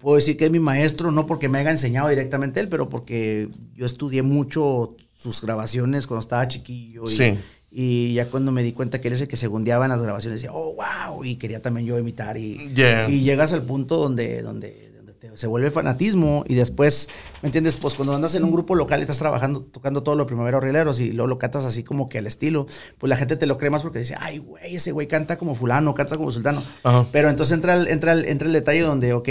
[0.00, 3.48] puedo decir que es mi maestro, no porque me haya enseñado directamente él, pero porque
[3.74, 7.04] yo estudié mucho sus grabaciones cuando estaba chiquillo.
[7.04, 7.34] Y, Sí.
[7.70, 10.40] y ya cuando me di cuenta que él es el que segundeaba en las grabaciones,
[10.40, 12.36] decía, oh, wow, y quería también yo imitar.
[12.36, 13.08] Y, Yeah.
[13.10, 14.89] y llegas al punto donde, donde, donde
[15.20, 17.08] te- se vuelve fanatismo y después,
[17.42, 17.76] ¿me entiendes?
[17.76, 20.98] Pues cuando andas en un grupo local y estás trabajando, tocando todo lo primavera horrileros
[21.00, 22.66] y luego lo cantas así como que al estilo,
[22.98, 25.54] pues la gente te lo cree más porque dice, ay, güey, ese güey canta como
[25.54, 26.62] fulano, canta como sultano.
[26.82, 27.06] Ajá.
[27.12, 29.28] Pero entonces entra el, entra, el, entra el detalle donde, ok,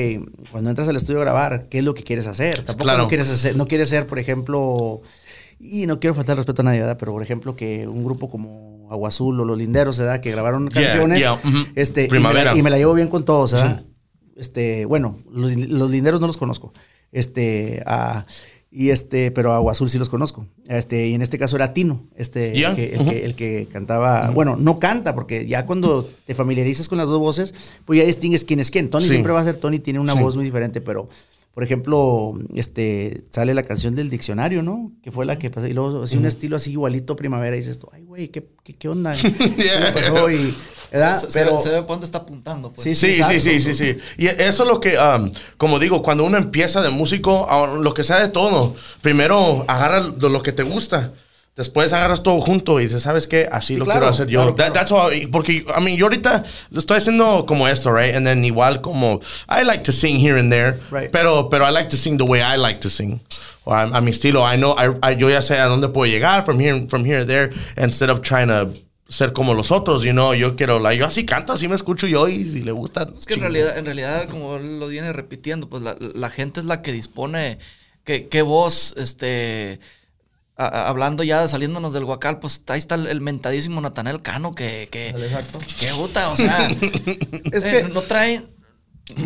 [0.52, 2.58] cuando entras al estudio a grabar, ¿qué es lo que quieres hacer?
[2.64, 3.04] Tampoco Claro.
[3.04, 5.02] no quieres hacer, no quieres ser, por ejemplo,
[5.60, 6.98] y no quiero faltar respeto a nadie, ¿verdad?
[7.00, 10.20] Pero por ejemplo, que un grupo como Agua Azul o Los Linderos, ¿verdad?
[10.22, 11.24] Que grabaron Yeah, canciones.
[11.76, 12.54] este, y me, Primavera.
[12.54, 13.84] la, y me la llevo bien con todos, ¿verdad?
[14.40, 16.74] Este, bueno, los, los linderos no los conozco.
[17.12, 17.84] Este,
[18.72, 20.46] y este, pero Agua Azul sí los conozco.
[20.68, 23.68] Este, y en este caso era Tino, este, Yeah, el, que, el, que, el que
[23.72, 27.54] cantaba, bueno, no canta, porque ya cuando te familiarizas con las dos voces,
[27.86, 28.90] pues ya distingues quién es quién.
[28.90, 29.12] Tony Sí.
[29.12, 30.20] siempre va a ser Tony, tiene una Sí.
[30.20, 31.10] voz muy diferente, pero
[31.60, 34.94] por ejemplo, este, sale la canción del diccionario, ¿no?
[35.04, 37.80] Que fue la que pasó, y luego así un estilo así igualito primavera, y dices
[37.80, 39.12] tú, ay, güey, ¿qué, qué, qué onda?
[39.22, 40.32] ¿Qué le pasó?
[40.32, 40.56] Y,
[40.90, 41.20] ¿verdad?
[41.20, 42.72] Se, Pero, se ve por dónde está apuntando.
[42.72, 42.86] Pues.
[42.86, 43.40] Sí, Sí, sí, exacto.
[43.42, 43.98] sí, sí, sí.
[44.18, 47.94] Y eso es lo que, um, como digo, cuando uno empieza de músico, a- lo
[47.94, 51.12] que sea de todo, primero agarra lo, lo que te gusta.
[51.60, 53.50] Después agarras todo junto y dices, ¿sabes qué?
[53.52, 54.40] Así Sí, lo claro, quiero hacer yo.
[54.40, 54.74] claro, That- claro.
[54.74, 55.30] that's all.
[55.30, 58.16] Porque, I mean, yo ahorita lo estoy haciendo como esto, right?
[58.16, 60.80] And then igual como, I like to sing here and there.
[60.90, 61.12] Right.
[61.12, 63.20] Pero, pero I like to sing the way I like to sing.
[63.66, 64.42] O a, a mi estilo.
[64.50, 67.20] I know, I, I- yo ya sé a dónde puedo llegar from here, from here
[67.20, 68.72] to there, instead of trying to
[69.10, 70.34] ser como los otros, you know.
[70.34, 73.06] Yo quiero, like, yo así canto, así me escucho yo y si le gusta.
[73.18, 76.66] Es que en realidad, en realidad, como lo viene repitiendo, pues la, la gente es
[76.66, 77.60] la que dispone
[78.06, 79.80] qué voz, este,
[80.60, 84.54] a- a- hablando ya, saliéndonos del guacal, pues ahí está el, el mentadísimo Natanel Cano,
[84.54, 85.58] que, que, Exacto.
[85.80, 86.70] que puta, o sea,
[87.52, 88.42] Es eh, que- no trae,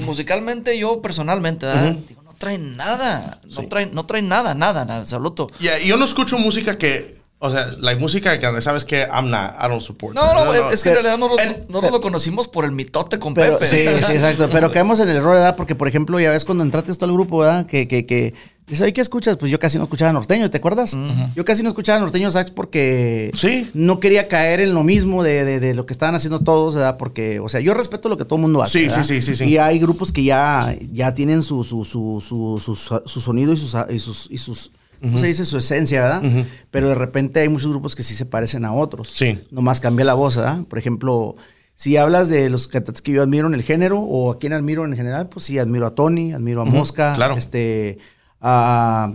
[0.05, 1.95] musicalmente yo personalmente, ¿verdad?
[2.07, 5.49] Digo, no trae nada, no trae, no trae nada, nada, nada, absoluto.
[5.59, 9.51] Yeah, yo no escucho música que, o sea, la música que sabes que I'm not,
[9.59, 10.15] I don't support.
[10.15, 13.19] No, no, es, es que en realidad no, el- no, lo conocimos por el mitote
[13.19, 13.67] con Pero, Pepe.
[13.67, 14.49] sí, sí, exacto.
[14.49, 15.55] Pero caemos en el error, ¿verdad?
[15.55, 17.65] Porque, por ejemplo, ya ves cuando entraste tú al grupo, ¿verdad?
[17.65, 18.34] Que, que, que
[18.68, 19.38] dices, oye, ¿qué escuchas?
[19.38, 20.97] Pues yo casi no escuchaba norteño, ¿te acuerdas?
[21.36, 23.70] Yo casi no escuchaba norteño sax porque Sí.
[23.74, 26.97] no quería caer en lo mismo de, de- de lo que estaban haciendo todos, ¿verdad?
[26.97, 28.80] Porque, o sea, yo respeto lo que todo el mundo hace.
[28.80, 29.03] Sí, ¿verdad?
[29.03, 29.43] sí, sí, sí, sí.
[29.51, 33.57] Y hay grupos que ya, ya tienen su, su, su, su, su- su sonido y
[33.57, 35.43] sus, y sus, y sus ¿cómo se dice?
[35.43, 36.45] Su esencia, ¿verdad?
[36.72, 39.11] Pero de repente hay muchos grupos que sí se parecen a otros.
[39.14, 39.38] Sí.
[39.51, 40.59] Nomás cambia la voz, ¿verdad?
[40.70, 41.36] Por ejemplo,
[41.76, 44.86] si hablas de los cantantes que yo admiro en el género o a quién admiro
[44.86, 47.36] en general, pues sí, admiro a Tony, admiro a Mosca, claro.
[47.36, 47.97] este,
[48.44, 49.12] a,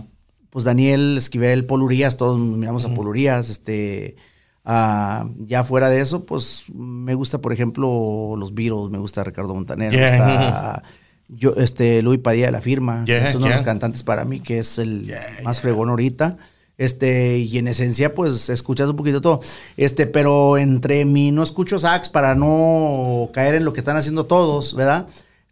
[0.49, 4.15] pues Daniel Esquivel, Paul Urias, todos miramos a Paul Urias, este,
[4.65, 9.91] ya fuera de eso, pues me gusta, por ejemplo, los Beatles, me gusta Ricardo Montaner,
[9.93, 10.11] Yeah.
[10.11, 10.83] me gusta
[11.29, 14.39] yo, este, Luis Padilla de la Firma, Yeah, es uno de los cantantes para mí
[14.39, 15.13] que es el
[15.43, 16.37] más fregón ahorita.
[16.79, 19.41] Este, y en esencia, pues escuchas un poquito todo.
[19.75, 24.25] Este, pero entre mí no escucho sax para no caer en lo que están haciendo
[24.25, 25.05] todos, ¿verdad?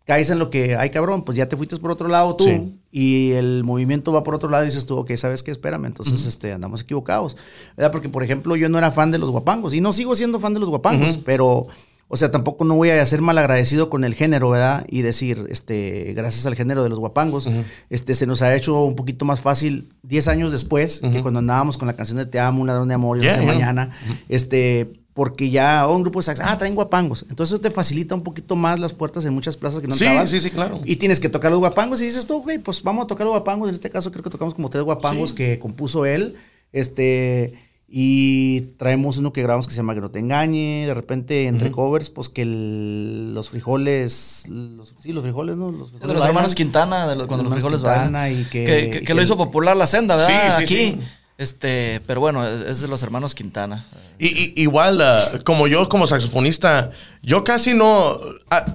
[0.05, 2.76] Caes en lo que, ay cabrón, pues ya te fuiste por otro lado tú Sí.
[2.91, 5.51] Y el movimiento va por otro lado y dices tú, ok, ¿sabes qué?
[5.51, 7.35] Espérame, entonces este, andamos equivocados,
[7.75, 7.91] ¿verdad?
[7.91, 10.53] Porque, por ejemplo, yo no era fan de los guapangos y no sigo siendo fan
[10.53, 11.67] de los guapangos, pero,
[12.07, 14.85] o sea, tampoco no voy a ser mal agradecido con el género, ¿verdad?
[14.89, 17.49] Y decir, este, gracias al género de los guapangos,
[17.89, 21.77] este, se nos ha hecho un poquito más fácil 10 años después, que cuando andábamos
[21.77, 23.53] con la canción de Te amo, un ladrón de amor y Yeah, no sé yeah.
[23.53, 23.89] mañana,
[24.29, 27.25] este, porque ya, oh, un grupo de sax, ah, traen guapangos.
[27.27, 30.03] Entonces eso te facilita un poquito más las puertas en muchas plazas que no Sí,
[30.03, 30.27] estaban.
[30.27, 30.79] sí, sí, claro.
[30.85, 33.31] Y tienes que tocar los guapangos y dices tú, güey, pues vamos a tocar los
[33.33, 33.67] guapangos.
[33.69, 35.35] En este caso creo que tocamos como tres guapangos Sí.
[35.37, 36.35] que compuso él.
[36.71, 37.55] Este,
[37.89, 40.85] y traemos uno que grabamos que se llama Que no te engañe.
[40.85, 45.71] De repente, entre covers, pues que el- los frijoles, los, sí, los frijoles, ¿no?
[45.71, 46.27] Los, De frijoles los bailan.
[46.27, 48.41] hermanos Quintana, de los- cuando los Hermanos frijoles Quintana bailan.
[48.41, 50.57] y que- que, que- y que lo hizo popular la senda, ¿verdad?
[50.57, 50.75] Sí, sí, Aquí.
[51.01, 51.01] sí.
[51.37, 53.85] Este, pero bueno, es, de los hermanos Quintana.
[54.17, 58.19] Y, y- igual, uh, como yo como saxofonista, yo casi no...
[58.49, 58.65] ah,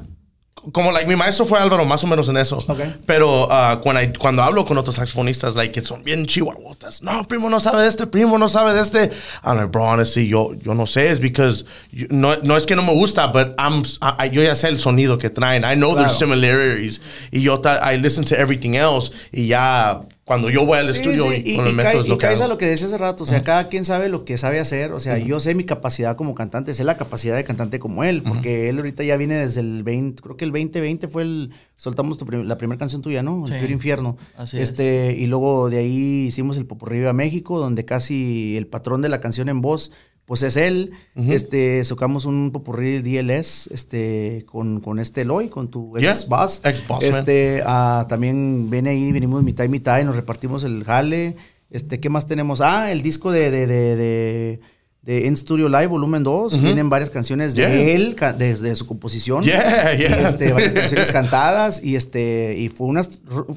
[0.70, 2.56] como like, mi maestro fue Álvaro, más o menos en eso.
[2.68, 2.94] Okay.
[3.04, 7.02] Pero uh, cuando, I- cuando hablo con otros saxofonistas, like, que son bien chihuahuotas.
[7.02, 9.10] No, primo no sabe de este, primo no sabe de este.
[9.42, 11.10] I'm like, bro, honestly, yo, yo no sé.
[11.10, 13.82] Es because, you- no, no es que no me gusta, but I'm,
[14.20, 15.64] I- yo ya sé el sonido que traen.
[15.64, 16.32] I know there's Claro.
[16.36, 17.00] similarities.
[17.32, 19.10] Y yo, ta- I listen to everything else.
[19.32, 22.40] Y ya, cuando yo voy al Sí, estudio sí, y, y, y cae- y caes
[22.40, 24.92] a lo que decía hace rato, o sea, cada quien sabe lo que sabe hacer,
[24.92, 28.22] o sea, yo sé mi capacidad como cantante, sé la capacidad de cantante como él,
[28.22, 31.50] porque él ahorita ya viene desde el 20, creo que el 2020 fue el,
[31.82, 33.44] soltamos tu prim- la primera canción tuya, ¿no?
[33.44, 33.58] El Sí.
[33.58, 34.16] Peor Infierno.
[34.36, 34.70] Así es.
[34.70, 39.08] este, Y luego de ahí hicimos el Popurrí a México, donde casi el patrón de
[39.08, 39.90] la canción en voz,
[40.24, 40.92] pues es él.
[41.16, 46.60] Este, sacamos un Popurrí DLS, este, con, con este Eloy, con tu ex Yeah, boss.
[46.64, 47.18] ex-boss, man.
[47.18, 51.34] Este, ah, también viene ahí, venimos mitad y mitad y nos repartimos el jale.
[51.70, 52.60] Este, ¿qué más tenemos?
[52.60, 54.60] Ah, el disco de, de, de, de,
[55.02, 56.62] de In Studio Live, volumen 2.
[56.62, 57.94] Vienen varias canciones de Yeah.
[57.94, 59.42] él, ca- desde su composición.
[59.42, 60.20] Yeah, yeah.
[60.22, 61.82] Y, este, varias canciones cantadas.
[61.82, 63.02] Y este, y fue una,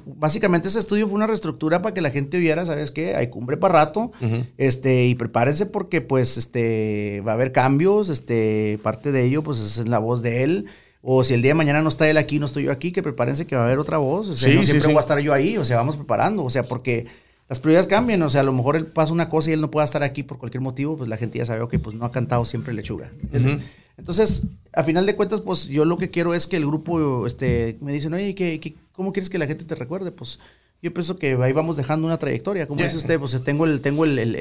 [0.05, 3.15] básicamente ese estudio fue una reestructura para que la gente oyera, ¿sabes qué?
[3.15, 4.11] Hay cumbre para rato.
[4.57, 8.09] Este, y prepárense porque pues, este, va a haber cambios.
[8.09, 10.65] Este, parte de ello, pues es la voz de él.
[11.07, 13.03] O si el día de mañana no está él aquí, no estoy yo aquí, que
[13.03, 14.27] prepárense que va a haber otra voz.
[14.29, 14.93] O sea, Sí, no sí, siempre sí.
[14.93, 15.57] voy a estar yo ahí.
[15.59, 16.43] O sea, vamos preparando.
[16.43, 17.05] O sea, porque
[17.49, 18.21] las prioridades cambian.
[18.23, 20.23] O sea, a lo mejor él pasa una cosa y él no pueda estar aquí
[20.23, 23.11] por cualquier motivo, pues la gente ya sabe, ok, pues no ha cantado siempre lechuga.
[23.21, 23.59] ¿entiendes?
[23.97, 27.77] Entonces, a final de cuentas, pues yo lo que quiero es que el grupo, este,
[27.81, 30.11] me dicen, oye, ¿qué, qué, cómo quieres que la gente te recuerde?
[30.11, 30.39] Pues
[30.81, 32.67] yo pienso que ahí vamos dejando una trayectoria.
[32.67, 32.87] Como Yeah.
[32.87, 34.35] dice usted, pues tengo el, tengo el, el,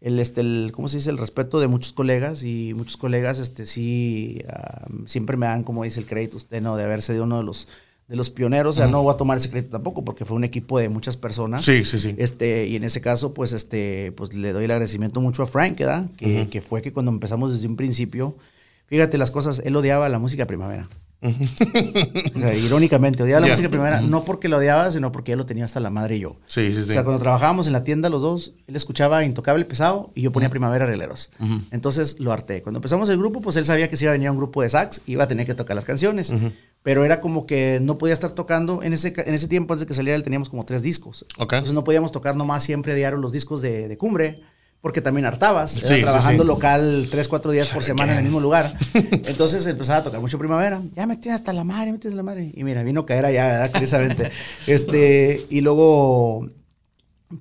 [0.00, 1.10] el- este, el, ¿cómo se dice?
[1.10, 5.82] El respeto de muchos colegas y muchos colegas, este, sí, ah, siempre me dan, como
[5.84, 6.76] dice el crédito usted, ¿no?
[6.76, 7.66] De haber sido uno de los,
[8.08, 8.76] de los pioneros.
[8.76, 11.16] O sea, no voy a tomar ese crédito tampoco porque fue un equipo de muchas
[11.16, 11.64] personas.
[11.64, 12.14] Sí, sí, sí.
[12.18, 15.78] Este, y en ese caso, pues, este, pues le doy el agradecimiento mucho a Frank,
[15.78, 16.06] ¿verdad?
[16.16, 18.36] Que, que fue que cuando empezamos desde un principio,
[18.86, 20.88] fíjate las cosas, él odiaba la música primavera.
[21.20, 25.46] O sea, irónicamente, odiaba la música primavera, no porque lo odiaba, sino porque ya lo
[25.46, 26.36] tenía hasta la madre y yo.
[26.46, 26.90] Sí, sí, sí.
[26.90, 30.30] O sea, cuando trabajábamos en la tienda los dos, él escuchaba Intocable Pesado y yo
[30.30, 31.30] ponía Primavera Regleros.
[31.72, 32.62] Entonces lo harté.
[32.62, 34.68] Cuando empezamos el grupo, pues él sabía que si iba a venir un grupo de
[34.68, 36.32] sax, iba a tener que tocar las canciones.
[36.88, 38.82] Pero era como que no podía estar tocando.
[38.82, 41.26] En ese, en ese tiempo, antes de que saliera, teníamos como tres discos.
[41.36, 41.52] Ok.
[41.52, 44.40] Entonces no podíamos tocar nomás siempre diario los discos de, de cumbre.
[44.80, 46.46] Porque también hartabas, era Sí, sí, trabajando sí.
[46.46, 48.72] local tres, cuatro días por semana en el mismo lugar.
[48.94, 50.80] Entonces empezaba a tocar mucho primavera.
[50.94, 52.52] Ya me tienes hasta la madre, me tienes hasta la madre.
[52.54, 53.72] Y mira, vino a caer allá, ¿verdad?
[53.72, 54.30] Curiosamente.
[54.66, 56.48] este, y luego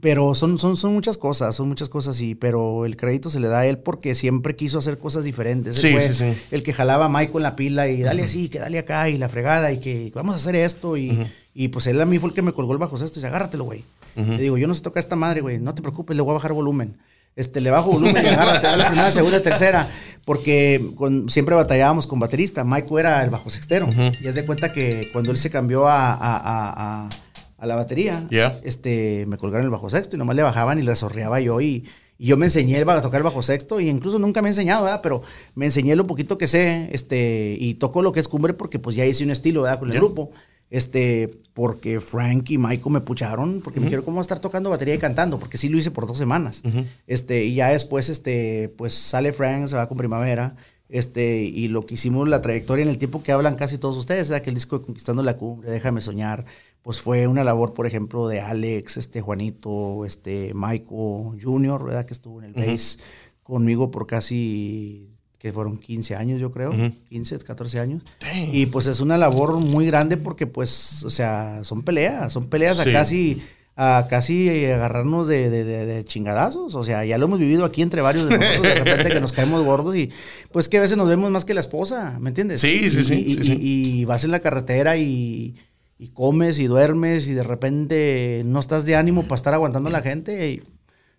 [0.02, 3.48] pero son, son, son muchas cosas, son muchas cosas, y, pero el crédito se le
[3.48, 5.78] da a él porque siempre quiso hacer cosas diferentes.
[5.78, 6.34] Sí, fue sí, sí.
[6.52, 9.18] El que jalaba a Michael en la pila y dale así, que dale acá y
[9.18, 10.98] la fregada y que vamos a hacer esto.
[10.98, 13.22] Y, y pues él a mí fue el que me colgó el bajo sexto y
[13.22, 13.84] dice, agárratelo, güey.
[14.16, 16.34] Le digo, yo no sé tocar esta madre, güey, no te preocupes, le voy a
[16.36, 16.98] bajar volumen.
[17.36, 19.88] Este, le bajo volumen y agárrate, la primera, segunda, tercera.
[20.26, 22.64] Porque con- siempre batallábamos con baterista.
[22.64, 23.88] Michael era el bajo sextero.
[24.22, 27.10] Y haz de cuenta que cuando él se cambió a, a- a- a-
[27.58, 28.60] a la batería, Yeah.
[28.64, 31.86] este, me colgaron el bajo sexto y nomás le bajaban y le sorreaba yo y,
[32.20, 34.84] y yo me enseñé a tocar el bajo sexto y incluso nunca me he enseñado,
[34.84, 35.02] ¿verdad?
[35.02, 35.24] Pero
[35.56, 38.96] me enseñé lo poquito que sé, este, y toco lo que es cumbre porque pues
[38.96, 39.80] ya hice un estilo, ¿verdad?
[39.80, 40.02] Con el Yeah.
[40.02, 40.32] grupo.
[40.70, 44.98] Este, porque Frank y Michael me pucharon, porque me quiero cómo estar tocando batería y
[44.98, 46.62] cantando, porque sí lo hice por dos semanas.
[47.08, 50.58] Este, y ya después, este, pues sale Frank, se va con Primavera,
[50.90, 54.30] este, y lo que hicimos, la trayectoria en el tiempo que hablan casi todos ustedes,
[54.30, 54.44] ¿verdad?
[54.44, 56.46] que el disco de Conquistando la Cumbre, Déjame Soñar,
[56.82, 62.06] pues fue una labor, por ejemplo, de Alex, este, Juanito, este, Michael Junior, ¿verdad?
[62.06, 63.00] Que estuvo en el bass
[63.44, 66.72] conmigo por casi, que fueron 15 años, yo creo,
[67.10, 68.04] 15, 14 años.
[68.22, 68.50] Dang.
[68.54, 72.78] Y pues es una labor muy grande porque, pues, o sea, son peleas, son peleas
[72.78, 72.90] Sí.
[72.90, 73.42] a casi
[73.80, 76.74] a casi agarrarnos de, de- de- de chingadazos.
[76.76, 79.34] O sea, ya lo hemos vivido aquí entre varios de nosotros, de repente que nos
[79.34, 80.12] caemos gordos y
[80.52, 82.60] pues que a veces nos vemos más que la esposa, ¿me entiendes?
[82.62, 83.58] Sí, sí, Y- sí, Y, sí, sí.
[83.62, 85.56] y- vas en la carretera y,
[86.00, 89.92] y comes y duermes y de repente no estás de ánimo para estar aguantando a
[89.94, 90.50] la gente.
[90.50, 90.64] Y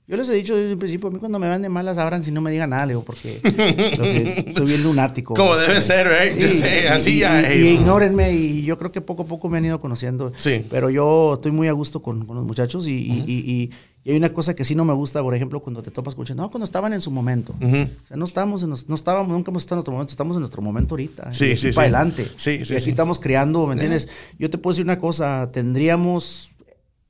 [0.09, 2.25] yo les he dicho desde el principio, a mí cuando me van de malas abran
[2.25, 3.41] si no me digan nada, le digo, porque
[4.57, 5.35] soy bien lunático.
[5.35, 6.09] Como debe ser,
[6.49, 7.55] Sí, y- así y- ya.
[7.55, 10.33] y- y ignórenme y yo creo que poco a poco me han ido conociendo.
[10.37, 10.65] Sí.
[10.71, 13.71] Pero yo estoy muy a gusto con, con los muchachos y, y- y-
[14.05, 16.43] y- hay una cosa que sí no me gusta, por ejemplo, cuando te topas escuchando,
[16.43, 17.55] no, cuando estaban en su momento.
[17.61, 17.67] O
[18.09, 20.41] sea, no estamos, en nos- no estábamos, nunca hemos estado en nuestro momento, estamos en
[20.41, 21.31] nuestro momento ahorita.
[21.35, 21.73] Sí, sí.
[21.73, 22.27] Para adelante.
[22.39, 24.09] Sí, sí, y aquí estamos creando, ¿me entiendes?
[24.39, 26.53] Yo te puedo decir una cosa, tendríamos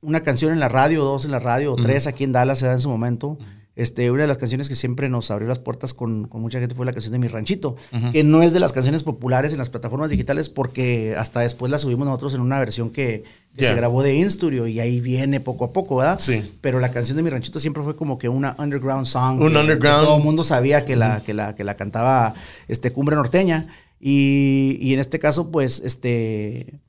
[0.01, 2.67] una canción en la radio, dos en la radio, o tres aquí en Dallas se
[2.67, 3.37] da en su momento.
[3.75, 6.75] Este, una de las canciones que siempre nos abrió las puertas con, con mucha gente
[6.75, 7.77] fue la canción de Mi Ranchito,
[8.11, 11.79] que no es de las canciones populares en las plataformas digitales porque hasta después la
[11.79, 13.23] subimos nosotros en una versión que,
[13.57, 16.17] se grabó de InStudio y ahí viene poco a poco, ¿verdad?
[16.19, 16.41] Sí.
[16.61, 19.39] Pero la canción de Mi Ranchito siempre fue como que una underground song.
[19.41, 20.05] Un que- que underground.
[20.05, 22.33] todo el mundo sabía que la, que la, que la cantaba
[22.67, 23.67] este, Cumbre Norteña.
[23.99, 26.79] Y, y en este caso, pues, este,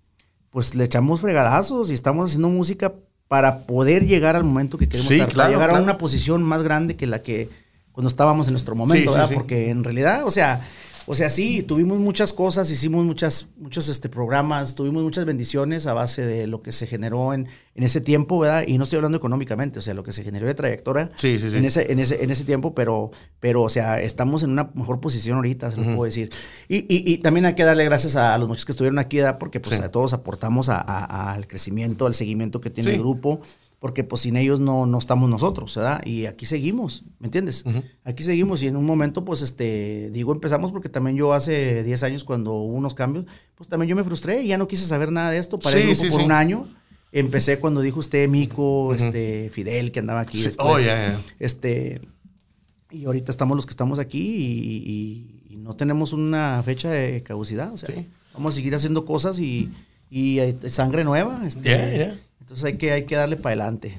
[0.51, 2.93] pues le echamos fregadazos y estamos haciendo música
[3.29, 6.43] para poder llegar al momento que queremos Sí, estar, para claro, llegar a una posición
[6.43, 7.49] más grande que la que
[7.93, 9.29] cuando estábamos en nuestro momento, sí, ¿verdad?
[9.29, 9.35] sí.
[9.35, 10.61] Porque en realidad, o sea,
[11.11, 15.93] o sea, sí, tuvimos muchas cosas, hicimos muchas, muchos este, programas, tuvimos muchas bendiciones a
[15.93, 18.63] base de lo que se generó en, en ese tiempo, ¿verdad?
[18.67, 21.51] Y no estoy hablando económicamente, o sea, lo que se generó de trayectoria Sí, sí,
[21.51, 21.57] sí.
[21.57, 25.01] En, ese, en, ese, en ese tiempo, pero, pero, o sea, estamos en una mejor
[25.01, 26.31] posición ahorita, se lo puedo decir.
[26.69, 29.39] Y, y, y también hay que darle gracias a, los muchachos que estuvieron aquí, ¿verdad?
[29.39, 33.41] Porque pues a todos aportamos a- a- al crecimiento, al seguimiento que tiene el grupo
[33.81, 36.01] porque pues sin ellos no, no estamos nosotros, ¿verdad?
[36.05, 37.65] Y aquí seguimos, ¿me entiendes?
[38.05, 42.03] Aquí seguimos y en un momento, pues, este, digo, empezamos porque también yo hace 10
[42.05, 43.25] años cuando hubo unos cambios,
[43.55, 45.83] pues también yo me frustré y ya no quise saber nada de esto, paré el
[45.83, 46.25] Sí, grupo sí, por sí.
[46.27, 46.69] un año.
[47.13, 50.69] Empecé cuando dijo usted Mico, este, Fidel, que andaba aquí después.
[50.69, 51.21] Oh, ya, ya.
[51.41, 52.01] Este,
[52.91, 54.85] y ahorita estamos los que estamos aquí y,
[55.49, 57.95] y- y no tenemos una fecha de caducidad, o sea,
[58.35, 59.71] vamos a seguir haciendo cosas y,
[60.11, 61.41] y hay sangre nueva.
[61.47, 62.19] Este, Yeah, yeah.
[62.41, 63.99] Entonces hay que, hay que darle para adelante.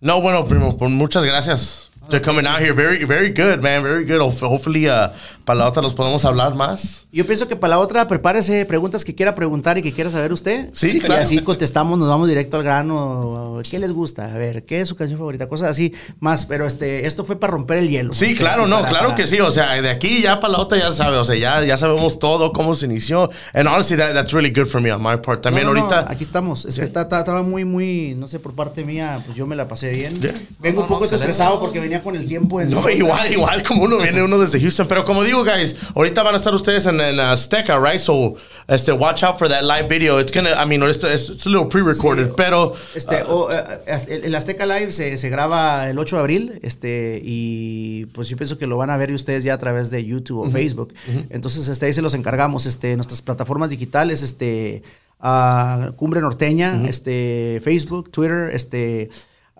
[0.00, 2.72] No, bueno, primo, pues muchas gracias for coming out here.
[2.72, 3.82] Very, very good, man.
[3.82, 4.20] Very good.
[4.20, 5.10] Hopefully, uh,
[5.44, 7.06] para la otra nos podemos hablar más.
[7.12, 10.32] Yo pienso que para la otra, prepárese preguntas que quiera preguntar y que quiera saber
[10.32, 10.70] usted.
[10.72, 11.22] Sí, Y claro.
[11.22, 13.60] así contestamos, nos vamos directo al grano.
[13.68, 14.26] ¿Qué les gusta?
[14.32, 15.46] A ver, ¿qué es su canción favorita?
[15.48, 16.46] Cosas así más.
[16.46, 18.12] Pero este, esto fue para romper el hielo.
[18.14, 19.40] Sí, claro, no, para- claro para- que sí.
[19.40, 22.18] O sea, de aquí ya para la otra ya sabe, o sea, ya, ya sabemos
[22.18, 23.30] todo, cómo se inició.
[23.52, 25.42] And honestly, that, that's really good for me on my part.
[25.42, 26.10] También No, no, no, ahorita.
[26.12, 26.64] aquí estamos.
[26.64, 26.86] Este, Yeah.
[26.86, 29.90] está- está- estaba muy, muy, no sé, por parte mía, pues yo me la pasé
[29.90, 30.20] bien.
[30.20, 30.32] Yeah.
[30.60, 32.70] Vengo No, un no, poco estresado porque venía con el tiempo en.
[32.70, 34.86] No, igual, igual como uno viene uno desde Houston.
[34.86, 37.98] Pero como digo, guys, ahorita van a estar ustedes en, en Azteca, right?
[37.98, 38.36] So,
[38.68, 40.20] este, watch out for that live video.
[40.20, 42.74] It's gonna, I mean, it's, it's a little pre-recorded, pero.
[42.94, 43.64] Este, o, eh,
[44.08, 48.36] el el Azteca Live se, se graba el 8 de abril, este, y pues yo
[48.36, 50.94] pienso que lo van a ver ustedes ya a través de YouTube o Facebook.
[51.30, 54.84] Entonces, este, ahí se los encargamos, este, nuestras plataformas digitales, este,
[55.18, 59.10] ah, Cumbre Norteña, este, Facebook, Twitter, este,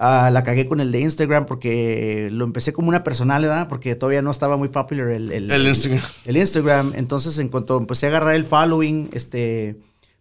[0.01, 3.69] ah, la cagué con el de Instagram porque lo empecé como una personal, ¿verdad?
[3.69, 6.03] Porque todavía no estaba muy popular el, El Instagram.
[6.25, 6.93] el Instagram.
[6.97, 9.77] Entonces, en cuanto empecé a agarrar el following, este,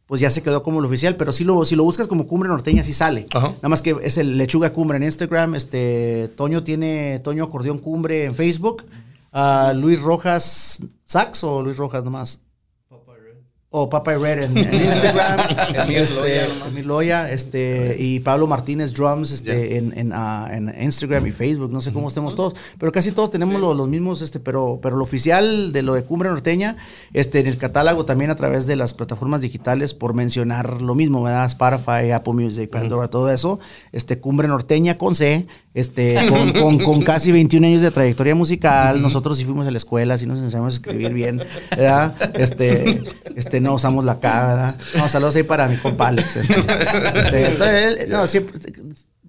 [0.06, 1.16] pues ya se quedó como el oficial.
[1.16, 3.26] Pero si lo, si lo buscas como Cumbre Norteña, sí sale.
[3.34, 3.48] Ajá.
[3.48, 5.56] Nada más que es el Lechuga Cumbre en Instagram.
[5.56, 8.84] Este, Toño tiene Toño Acordeón Cumbre en Facebook.
[9.32, 12.42] Ah, Luis Rojas Sax o Luis Rojas nomás.
[13.72, 15.40] O Papa Red en, en Instagram.
[15.84, 21.32] Emil este, Loya este, y Pablo Martínez Drums este, en, en, ah, en Instagram y
[21.32, 21.72] Facebook.
[21.72, 24.96] No sé cómo estemos todos, pero casi todos tenemos lo- los mismos, este, pero, pero
[24.98, 26.78] lo oficial de lo de Cumbre Norteña,
[27.14, 31.22] este, en el catálogo también a través de las plataformas digitales, por mencionar lo mismo,
[31.22, 31.46] ¿verdad?
[31.46, 33.60] Spotify, Apple Music, Pandora, todo eso.
[33.92, 35.46] Este, Cumbre Norteña con C,
[35.76, 39.00] este, con, con, con casi 21 años de trayectoria musical.
[39.00, 41.40] Nosotros sí fuimos a la escuela, sí nos enseñamos a escribir bien,
[41.70, 42.16] ¿verdad?
[42.34, 43.04] Este,
[43.36, 44.76] este, no usamos la ¿verdad?
[44.98, 46.38] No, saludos ahí para mi compa Alex.
[46.38, 46.54] este.
[47.20, 48.60] Este, entonces, él- no, siempre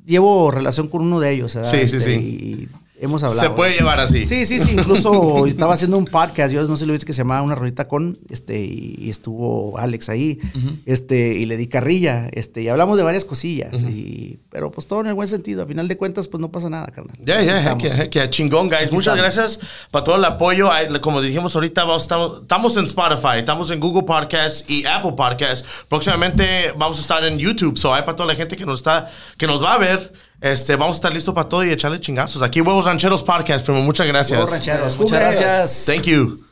[0.06, 1.70] llevo relación con uno de ellos, ¿verdad?
[1.70, 2.10] Sí, sí, Este, sí.
[2.20, 2.68] Y
[3.00, 3.40] hemos hablado.
[3.40, 4.24] Se puede llevar así.
[4.24, 4.72] Sí, sí, sí.
[4.72, 7.54] Incluso estaba haciendo un podcast, yo no sé si lo viste, que se llamaba Una
[7.54, 10.38] Rolita con, este, y, estuvo Alex ahí,
[10.86, 15.00] este, y le di carrilla, este, y hablamos de varias cosillas, y, pero pues todo
[15.00, 15.62] en el buen sentido.
[15.62, 17.16] A final de cuentas, pues no pasa nada, carnal.
[17.24, 18.30] Ya, ya, yeah.
[18.30, 18.92] chingón, guys.
[18.92, 19.18] Muchas estamos.
[19.18, 20.70] gracias para todo el apoyo.
[21.00, 25.84] Como dijimos ahorita, vamos- estamos, estamos en Spotify, estamos en Google Podcasts y Apple Podcasts.
[25.88, 29.10] Próximamente vamos a estar en YouTube, so hay para toda la gente que nos está,
[29.36, 30.29] que nos va a ver.
[30.40, 32.42] Este, vamos a estar listos para todo y echarle chingazos.
[32.42, 33.82] Aquí Huevos Rancheros Podcast, primo.
[33.82, 34.38] Muchas gracias.
[34.38, 34.96] Huevos rancheros.
[34.98, 35.84] Muchas gracias.
[35.86, 36.49] Thank you.